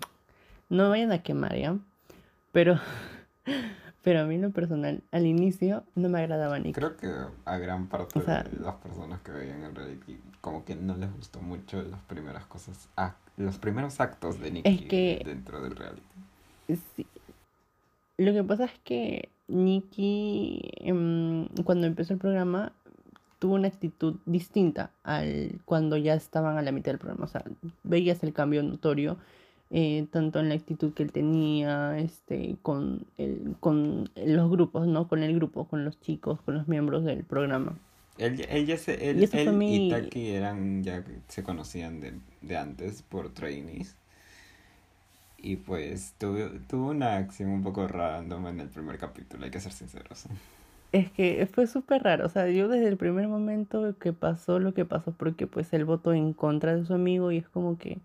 no 0.69 0.89
vayan 0.89 1.12
a 1.12 1.21
quemar, 1.21 1.55
¿ya? 1.58 1.77
Pero, 2.51 2.79
pero 4.05 4.19
a 4.19 4.25
mí 4.25 4.35
en 4.35 4.43
lo 4.43 4.51
personal, 4.51 5.01
al 5.11 5.25
inicio 5.25 5.83
no 5.95 6.09
me 6.09 6.19
agradaba 6.19 6.59
Nikki. 6.59 6.73
Creo 6.73 6.95
que 6.95 7.11
a 7.43 7.57
gran 7.57 7.87
parte 7.87 8.19
de 8.19 8.59
las 8.61 8.75
personas 8.75 9.19
que 9.21 9.31
veían 9.31 9.63
el 9.63 9.73
reality, 9.73 10.19
como 10.41 10.63
que 10.63 10.75
no 10.75 10.95
les 10.95 11.11
gustó 11.11 11.41
mucho 11.41 11.81
las 11.81 11.99
primeras 12.01 12.45
cosas, 12.45 12.87
ah, 12.97 13.15
los 13.35 13.57
primeros 13.57 13.99
actos 13.99 14.39
de 14.39 14.51
Nikki 14.51 15.23
dentro 15.25 15.59
del 15.59 15.75
reality. 15.75 16.03
Sí. 16.95 17.07
Lo 18.17 18.31
que 18.31 18.43
pasa 18.43 18.65
es 18.65 18.79
que 18.83 19.29
Nikki, 19.47 20.61
em, 20.81 21.47
cuando 21.63 21.87
empezó 21.87 22.13
el 22.13 22.19
programa, 22.19 22.73
tuvo 23.39 23.55
una 23.55 23.69
actitud 23.69 24.17
distinta 24.27 24.91
al 25.03 25.59
cuando 25.65 25.97
ya 25.97 26.13
estaban 26.13 26.59
a 26.59 26.61
la 26.61 26.71
mitad 26.71 26.91
del 26.91 26.99
programa. 26.99 27.25
O 27.25 27.27
sea, 27.27 27.43
veías 27.81 28.21
el 28.21 28.33
cambio 28.33 28.61
notorio, 28.61 29.17
eh, 29.71 30.06
tanto 30.12 30.39
en 30.39 30.49
la 30.49 30.56
actitud 30.56 30.93
que 30.93 31.04
él 31.04 31.12
tenía, 31.12 31.97
este, 31.97 32.56
con, 32.62 33.06
el, 33.17 33.56
con 33.60 34.10
los 34.15 34.49
grupos, 34.49 34.88
¿no? 34.88 35.08
Con 35.08 35.23
el 35.23 35.36
grupo, 35.36 35.67
con 35.67 35.86
los 35.86 35.99
chicos, 36.01 36.39
con 36.41 36.56
los 36.56 36.67
miembros 36.67 37.04
del 37.04 37.23
programa. 37.23 37.75
Él, 38.17 38.45
él, 38.49 38.65
ya 38.65 38.78
se, 38.78 39.10
él, 39.10 39.28
él 39.32 39.63
y 39.63 39.89
Taki 39.89 40.30
eran, 40.30 40.84
ya 40.84 41.04
se 41.28 41.43
conocían 41.43 41.99
de, 41.99 42.13
de 42.41 42.58
antes 42.58 43.01
por 43.01 43.34
trainees. 43.34 43.95
Y 45.38 45.58
pues 45.58 46.13
tuvo, 46.17 46.49
tuvo 46.67 46.89
una 46.89 47.17
acción 47.17 47.49
un 47.49 47.62
poco 47.62 47.88
random 47.88 48.47
en 48.47 48.60
el 48.62 48.69
primer 48.69 48.97
capítulo, 48.97 49.45
hay 49.45 49.51
que 49.51 49.60
ser 49.60 49.73
sinceros. 49.73 50.25
Es 50.91 51.12
que 51.12 51.45
fue 51.51 51.67
súper 51.67 52.04
raro, 52.04 52.25
o 52.25 52.30
sea, 52.30 52.49
yo 52.49 52.69
desde 52.69 52.88
el 52.88 52.95
primer 52.97 53.28
momento 53.28 53.97
que 53.99 54.13
pasó 54.13 54.60
lo 54.60 54.73
que 54.73 54.86
pasó, 54.86 55.12
porque 55.12 55.45
pues 55.45 55.73
él 55.73 55.84
votó 55.84 56.13
en 56.13 56.32
contra 56.34 56.75
de 56.75 56.86
su 56.86 56.93
amigo 56.93 57.32
y 57.32 57.38
es 57.38 57.49
como 57.49 57.78
que 57.78 57.99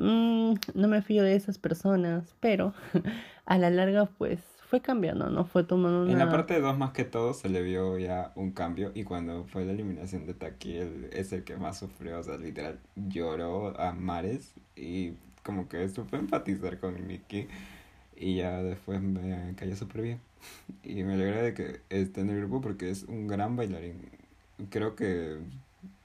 mmm, 0.00 0.54
no 0.74 0.88
me 0.88 1.02
fío 1.02 1.22
de 1.22 1.34
esas 1.34 1.58
personas, 1.58 2.34
pero 2.40 2.74
a 3.46 3.58
la 3.58 3.70
larga 3.70 4.06
pues 4.06 4.40
fue 4.68 4.80
cambiando, 4.80 5.28
¿no? 5.30 5.44
Fue 5.44 5.64
tomando 5.64 6.02
una... 6.02 6.12
En 6.12 6.18
la 6.18 6.30
parte 6.30 6.60
2 6.60 6.78
más 6.78 6.92
que 6.92 7.04
todo 7.04 7.34
se 7.34 7.48
le 7.48 7.60
vio 7.62 7.98
ya 7.98 8.32
un 8.36 8.52
cambio 8.52 8.92
y 8.94 9.04
cuando 9.04 9.44
fue 9.44 9.64
la 9.64 9.72
eliminación 9.72 10.26
de 10.26 10.34
Taki 10.34 10.76
él 10.76 11.10
es 11.12 11.32
el 11.32 11.44
que 11.44 11.56
más 11.56 11.78
sufrió, 11.78 12.20
o 12.20 12.22
sea, 12.22 12.36
literal 12.36 12.78
lloró 12.94 13.78
a 13.80 13.92
mares 13.92 14.54
y 14.76 15.14
como 15.42 15.68
que 15.68 15.88
supe 15.88 16.16
empatizar 16.16 16.78
con 16.78 17.06
Nicky 17.06 17.48
y 18.16 18.36
ya 18.36 18.62
después 18.62 19.02
me 19.02 19.54
cayó 19.56 19.74
súper 19.74 20.02
bien 20.02 20.20
y 20.84 21.02
me 21.02 21.14
alegra 21.14 21.42
de 21.42 21.54
que 21.54 21.80
esté 21.90 22.20
en 22.20 22.30
el 22.30 22.38
grupo 22.38 22.60
porque 22.60 22.90
es 22.90 23.02
un 23.04 23.26
gran 23.26 23.56
bailarín. 23.56 24.08
Creo 24.70 24.94
que 24.94 25.38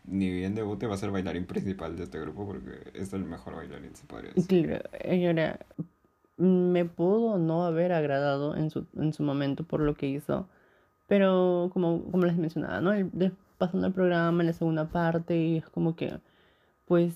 ni 0.08 0.30
bien 0.30 0.56
debute 0.56 0.88
va 0.88 0.96
a 0.96 0.98
ser 0.98 1.12
bailarín 1.12 1.46
principal 1.46 1.96
de 1.96 2.04
este 2.04 2.20
grupo 2.20 2.46
porque 2.46 2.92
es 2.94 3.14
el 3.14 3.26
mejor 3.26 3.56
bailarín, 3.56 3.96
se 3.96 4.06
podría 4.06 4.32
decir. 4.34 4.68
Claro, 4.68 4.90
ahora, 5.26 5.60
me 6.38 6.86
pudo 6.86 7.38
no 7.38 7.66
haber 7.66 7.92
agradado 7.94 8.56
en 8.56 8.70
su, 8.70 8.86
en 8.98 9.14
su 9.14 9.24
momento 9.24 9.64
por 9.64 9.80
lo 9.80 9.96
que 9.96 10.08
hizo, 10.08 10.48
pero 11.08 11.70
como, 11.74 12.04
como 12.12 12.26
les 12.26 12.38
mencionaba, 12.38 12.82
¿no? 12.82 12.94
El- 12.94 13.10
de- 13.12 13.32
pasando 13.58 13.88
el 13.88 13.94
programa 13.94 14.44
en 14.44 14.48
la 14.48 14.54
segunda 14.54 14.86
parte 14.90 15.38
y 15.38 15.58
es 15.58 15.70
como 15.70 15.96
que, 15.96 16.20
pues, 16.86 17.16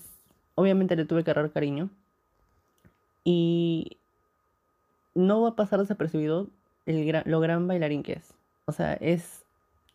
obviamente 0.54 0.96
le 0.96 1.04
tuve 1.04 1.22
que 1.22 1.30
agarrar 1.30 1.52
cariño 1.52 1.90
y 3.24 3.98
no 5.14 5.42
va 5.42 5.50
a 5.50 5.56
pasar 5.56 5.80
desapercibido 5.80 6.48
el 6.86 7.04
gran, 7.04 7.24
lo 7.26 7.40
gran 7.40 7.66
bailarín 7.68 8.02
que 8.02 8.14
es. 8.14 8.32
O 8.64 8.72
sea, 8.72 8.94
es, 8.94 9.39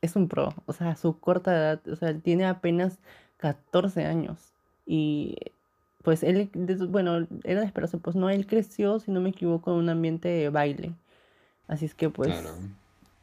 es 0.05 0.15
un 0.15 0.27
pro. 0.27 0.53
O 0.65 0.73
sea, 0.73 0.91
a 0.91 0.95
su 0.95 1.19
corta 1.19 1.55
edad, 1.55 1.87
o 1.87 1.95
sea, 1.95 2.17
tiene 2.17 2.45
apenas 2.45 2.97
14 3.37 4.05
años. 4.05 4.37
Y 4.85 5.37
pues 6.03 6.23
él, 6.23 6.49
bueno, 6.89 7.27
era 7.43 7.61
de 7.61 7.65
esperarse, 7.65 7.97
pues 7.97 8.15
no, 8.15 8.29
él 8.29 8.45
creció, 8.45 8.99
si 8.99 9.11
no 9.11 9.21
me 9.21 9.29
equivoco, 9.29 9.71
en 9.71 9.77
un 9.79 9.89
ambiente 9.89 10.29
de 10.29 10.49
baile. 10.49 10.93
Así 11.67 11.85
es 11.85 11.95
que 11.95 12.09
pues, 12.09 12.29
Claro, 12.29 12.55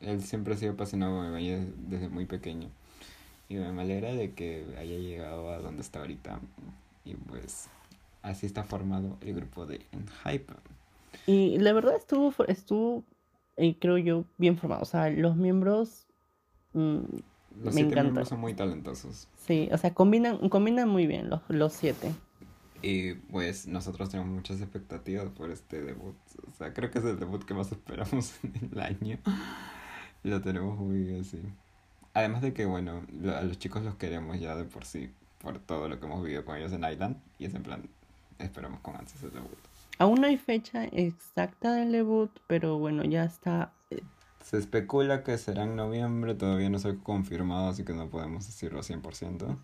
él 0.01 0.23
siempre 0.23 0.55
ha 0.55 0.57
sido 0.57 0.73
apasionado 0.73 1.16
con 1.16 1.27
el 1.27 1.33
baile 1.33 1.66
desde 1.88 2.09
muy 2.09 2.27
pequeño. 2.27 2.68
Y 3.49 3.55
me 3.55 3.83
alegra 3.83 4.12
de 4.14 4.33
que 4.33 4.64
haya 4.79 4.97
llegado 4.97 5.51
a 5.51 5.59
donde 5.59 5.83
está 5.83 6.01
ahorita. 6.01 6.40
Y 7.05 7.14
pues 7.14 7.68
así 8.23 8.47
está 8.47 8.64
formado 8.64 9.16
el 9.21 9.35
grupo 9.35 9.66
de 9.66 9.85
Enhypen. 9.92 10.57
y 11.27 11.59
la 11.59 11.73
verdad 11.73 11.97
estuvo, 11.97 12.33
estuvo, 12.47 13.05
eh, 13.57 13.77
creo 13.79 13.99
yo, 13.99 14.25
bien 14.38 14.57
formado. 14.57 14.83
O 14.83 14.87
sea, 14.87 15.11
los 15.11 15.37
miembros, 15.37 16.07
mm, 16.74 16.96
Los 17.62 17.64
Me 17.66 17.72
siete 17.72 17.80
encanta. 17.82 18.02
miembros 18.02 18.28
son 18.28 18.40
muy 18.40 18.54
talentosos. 18.54 19.28
sí, 19.46 19.68
o 19.72 19.78
sea, 19.78 19.92
combinan, 19.94 20.48
combinan 20.48 20.88
muy 20.88 21.06
bien 21.06 21.28
los, 21.30 21.40
los 21.48 21.72
siete. 21.72 22.11
Y 22.85 23.14
pues 23.14 23.68
nosotros 23.68 24.11
tenemos 24.11 24.32
muchas 24.32 24.61
expectativas 24.61 25.28
por 25.30 25.50
este 25.52 25.82
debut. 25.82 26.16
O 26.48 26.52
sea, 26.58 26.72
creo 26.74 26.90
que 26.90 26.98
es 26.98 27.04
el 27.04 27.18
debut 27.18 27.44
que 27.44 27.54
más 27.54 27.70
esperamos 27.70 28.35
en 28.42 28.70
el 28.72 28.80
año. 28.80 29.18
Lo 30.24 30.40
tenemos 30.40 30.76
muy 30.78 31.18
así. 31.20 31.40
Además 32.14 32.42
de 32.42 32.52
que, 32.52 32.66
bueno, 32.66 33.02
lo- 33.20 33.37
a 33.37 33.42
los 33.42 33.58
chicos 33.58 33.82
los 33.85 33.94
queremos 33.94 34.40
ya 34.40 34.56
de 34.56 34.64
por 34.64 34.85
sí, 34.85 35.11
por 35.38 35.58
todo 35.61 35.88
lo 35.88 36.00
que 36.00 36.06
hemos 36.06 36.22
vivido 36.24 36.44
con 36.44 36.56
ellos 36.56 36.72
en 36.72 36.85
Island. 36.85 37.16
Y 37.38 37.44
es 37.44 37.54
en 37.54 37.62
plan, 37.62 37.82
esperamos 38.38 38.80
con 38.80 38.96
ansias 38.96 39.22
el 39.22 39.30
debut. 39.32 39.50
Aún 39.98 40.20
no 40.20 40.26
hay 40.26 40.37
fecha 40.37 40.85
exacta 40.87 41.72
del 41.74 41.92
debut, 41.92 42.30
pero 42.48 42.78
bueno, 42.78 43.04
ya 43.04 43.24
está. 43.24 43.72
Se 44.42 44.59
especula 44.59 45.22
que 45.22 45.38
será 45.38 45.64
en 45.64 45.76
noviembre, 45.76 46.35
todavía 46.35 46.70
no 46.70 46.78
se 46.78 46.88
ha 46.88 46.94
confirmado, 46.96 47.68
así 47.68 47.85
que 47.85 47.92
no 47.92 48.09
podemos 48.09 48.46
decirlo 48.46 48.81
100%. 48.81 49.57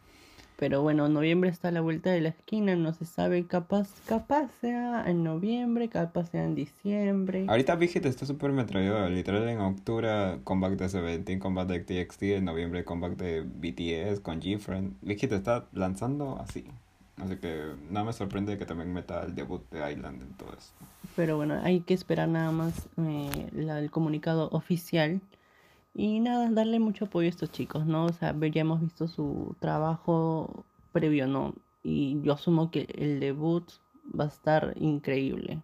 Pero 0.58 0.82
bueno, 0.82 1.08
noviembre 1.08 1.50
está 1.50 1.68
a 1.68 1.70
la 1.70 1.80
vuelta 1.80 2.10
de 2.10 2.20
la 2.20 2.30
esquina, 2.30 2.74
no 2.74 2.92
se 2.92 3.04
sabe, 3.04 3.46
capaz, 3.46 3.88
capaz 4.06 4.50
sea 4.60 5.04
en 5.06 5.22
noviembre, 5.22 5.88
capaz 5.88 6.30
sea 6.30 6.44
en 6.44 6.56
diciembre. 6.56 7.46
Ahorita 7.48 7.76
Big 7.76 7.90
Hit 7.90 8.04
está 8.06 8.26
súper 8.26 8.50
metrallado, 8.50 9.08
literal 9.08 9.48
en 9.48 9.60
octubre 9.60 10.40
comeback 10.42 10.76
de 10.76 10.88
Seventeen, 10.88 11.38
comeback 11.38 11.68
de 11.68 12.04
TXT, 12.04 12.22
en 12.24 12.44
noviembre 12.46 12.84
comeback 12.84 13.16
de 13.16 13.42
BTS 13.42 14.18
con 14.18 14.40
G-Friend. 14.40 14.94
Big 15.00 15.20
Hit 15.20 15.30
está 15.30 15.68
lanzando 15.72 16.40
así. 16.40 16.64
Así 17.20 17.36
que 17.36 17.74
no 17.90 18.04
me 18.04 18.12
sorprende 18.12 18.58
que 18.58 18.64
también 18.66 18.92
meta 18.92 19.22
el 19.24 19.34
debut 19.34 19.68
de 19.70 19.92
Island 19.92 20.22
en 20.22 20.32
todo 20.34 20.52
esto. 20.56 20.72
Pero 21.16 21.36
bueno, 21.36 21.60
hay 21.62 21.80
que 21.80 21.94
esperar 21.94 22.28
nada 22.28 22.52
más 22.52 22.88
eh, 22.96 23.48
la- 23.52 23.80
el 23.80 23.90
comunicado 23.90 24.48
oficial. 24.52 25.20
Y 25.94 26.20
nada, 26.20 26.48
darle 26.50 26.78
mucho 26.78 27.06
apoyo 27.06 27.26
a 27.26 27.30
estos 27.30 27.50
chicos, 27.50 27.84
¿no? 27.86 28.04
O 28.06 28.12
sea, 28.12 28.34
ya 28.38 28.60
hemos 28.60 28.80
visto 28.80 29.08
su 29.08 29.56
trabajo 29.58 30.64
previo, 30.92 31.26
¿no? 31.26 31.54
Y 31.82 32.20
yo 32.22 32.34
asumo 32.34 32.70
que 32.70 32.86
el 32.96 33.18
debut 33.18 33.64
va 34.18 34.24
a 34.24 34.28
estar 34.28 34.74
increíble. 34.78 35.60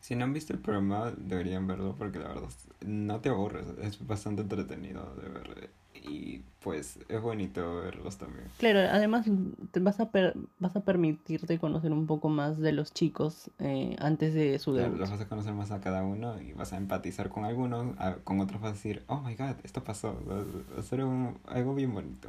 Si 0.00 0.14
no 0.16 0.24
han 0.24 0.32
visto 0.32 0.52
el 0.52 0.58
programa, 0.58 1.12
deberían 1.16 1.66
verlo 1.66 1.94
porque 1.96 2.18
la 2.18 2.28
verdad 2.28 2.48
no 2.84 3.20
te 3.20 3.28
aburres, 3.30 3.66
es 3.82 4.06
bastante 4.06 4.42
entretenido 4.42 5.14
de 5.16 5.28
ver. 5.28 5.70
Y 6.06 6.42
pues 6.60 6.98
es 7.08 7.20
bonito 7.22 7.76
verlos 7.76 8.18
también. 8.18 8.44
Claro, 8.58 8.80
además 8.80 9.26
te 9.70 9.80
vas 9.80 10.00
a, 10.00 10.10
per- 10.10 10.34
vas 10.58 10.76
a 10.76 10.80
permitirte 10.84 11.58
conocer 11.58 11.92
un 11.92 12.06
poco 12.06 12.28
más 12.28 12.58
de 12.58 12.72
los 12.72 12.92
chicos 12.92 13.50
eh, 13.58 13.96
antes 14.00 14.34
de 14.34 14.58
su 14.58 14.72
Claro, 14.72 14.86
debut. 14.88 15.00
los 15.00 15.10
vas 15.10 15.20
a 15.22 15.28
conocer 15.28 15.54
más 15.54 15.70
a 15.70 15.80
cada 15.80 16.02
uno 16.02 16.40
y 16.42 16.52
vas 16.52 16.72
a 16.74 16.76
empatizar 16.76 17.30
con 17.30 17.44
algunos, 17.44 17.98
a- 17.98 18.16
con 18.24 18.40
otros 18.40 18.60
vas 18.60 18.72
a 18.72 18.74
decir, 18.74 19.02
oh 19.06 19.20
my 19.20 19.34
god, 19.34 19.54
esto 19.62 19.82
pasó, 19.82 20.20
va 20.28 20.44
a 20.78 20.82
ser 20.82 21.04
un- 21.04 21.38
algo 21.46 21.74
bien 21.74 21.94
bonito. 21.94 22.28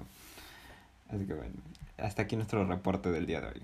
Así 1.09 1.25
que 1.25 1.33
bueno, 1.33 1.55
hasta 1.97 2.21
aquí 2.23 2.35
nuestro 2.35 2.65
reporte 2.65 3.11
del 3.11 3.25
día 3.25 3.41
de 3.41 3.47
hoy. 3.47 3.61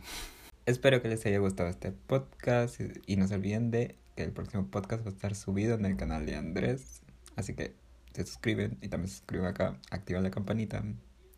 Espero 0.65 1.01
que 1.01 1.07
les 1.07 1.25
haya 1.25 1.39
gustado 1.39 1.69
este 1.69 1.91
podcast 1.91 2.79
y 3.07 3.15
no 3.15 3.27
se 3.27 3.35
olviden 3.35 3.71
de 3.71 3.95
que 4.15 4.23
el 4.23 4.31
próximo 4.31 4.67
podcast 4.67 5.05
va 5.05 5.09
a 5.09 5.13
estar 5.13 5.35
subido 5.35 5.75
en 5.75 5.85
el 5.85 5.97
canal 5.97 6.25
de 6.25 6.35
Andrés. 6.35 7.01
Así 7.35 7.53
que 7.53 7.73
se 8.13 8.25
suscriben 8.25 8.77
y 8.81 8.89
también 8.89 9.09
se 9.09 9.17
suscriben 9.17 9.47
acá, 9.47 9.77
activan 9.89 10.23
la 10.23 10.31
campanita, 10.31 10.83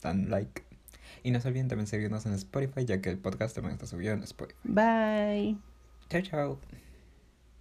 dan 0.02 0.30
like. 0.30 0.64
Y 1.24 1.32
no 1.32 1.40
se 1.40 1.48
olviden 1.48 1.68
también 1.68 1.88
seguirnos 1.88 2.26
en 2.26 2.34
Spotify 2.34 2.86
ya 2.86 3.02
que 3.02 3.10
el 3.10 3.18
podcast 3.18 3.56
también 3.56 3.74
está 3.74 3.86
subido 3.86 4.14
en 4.14 4.24
Spotify. 4.24 4.60
Bye. 4.64 5.58
Chao, 6.10 6.22
chao. 6.22 6.83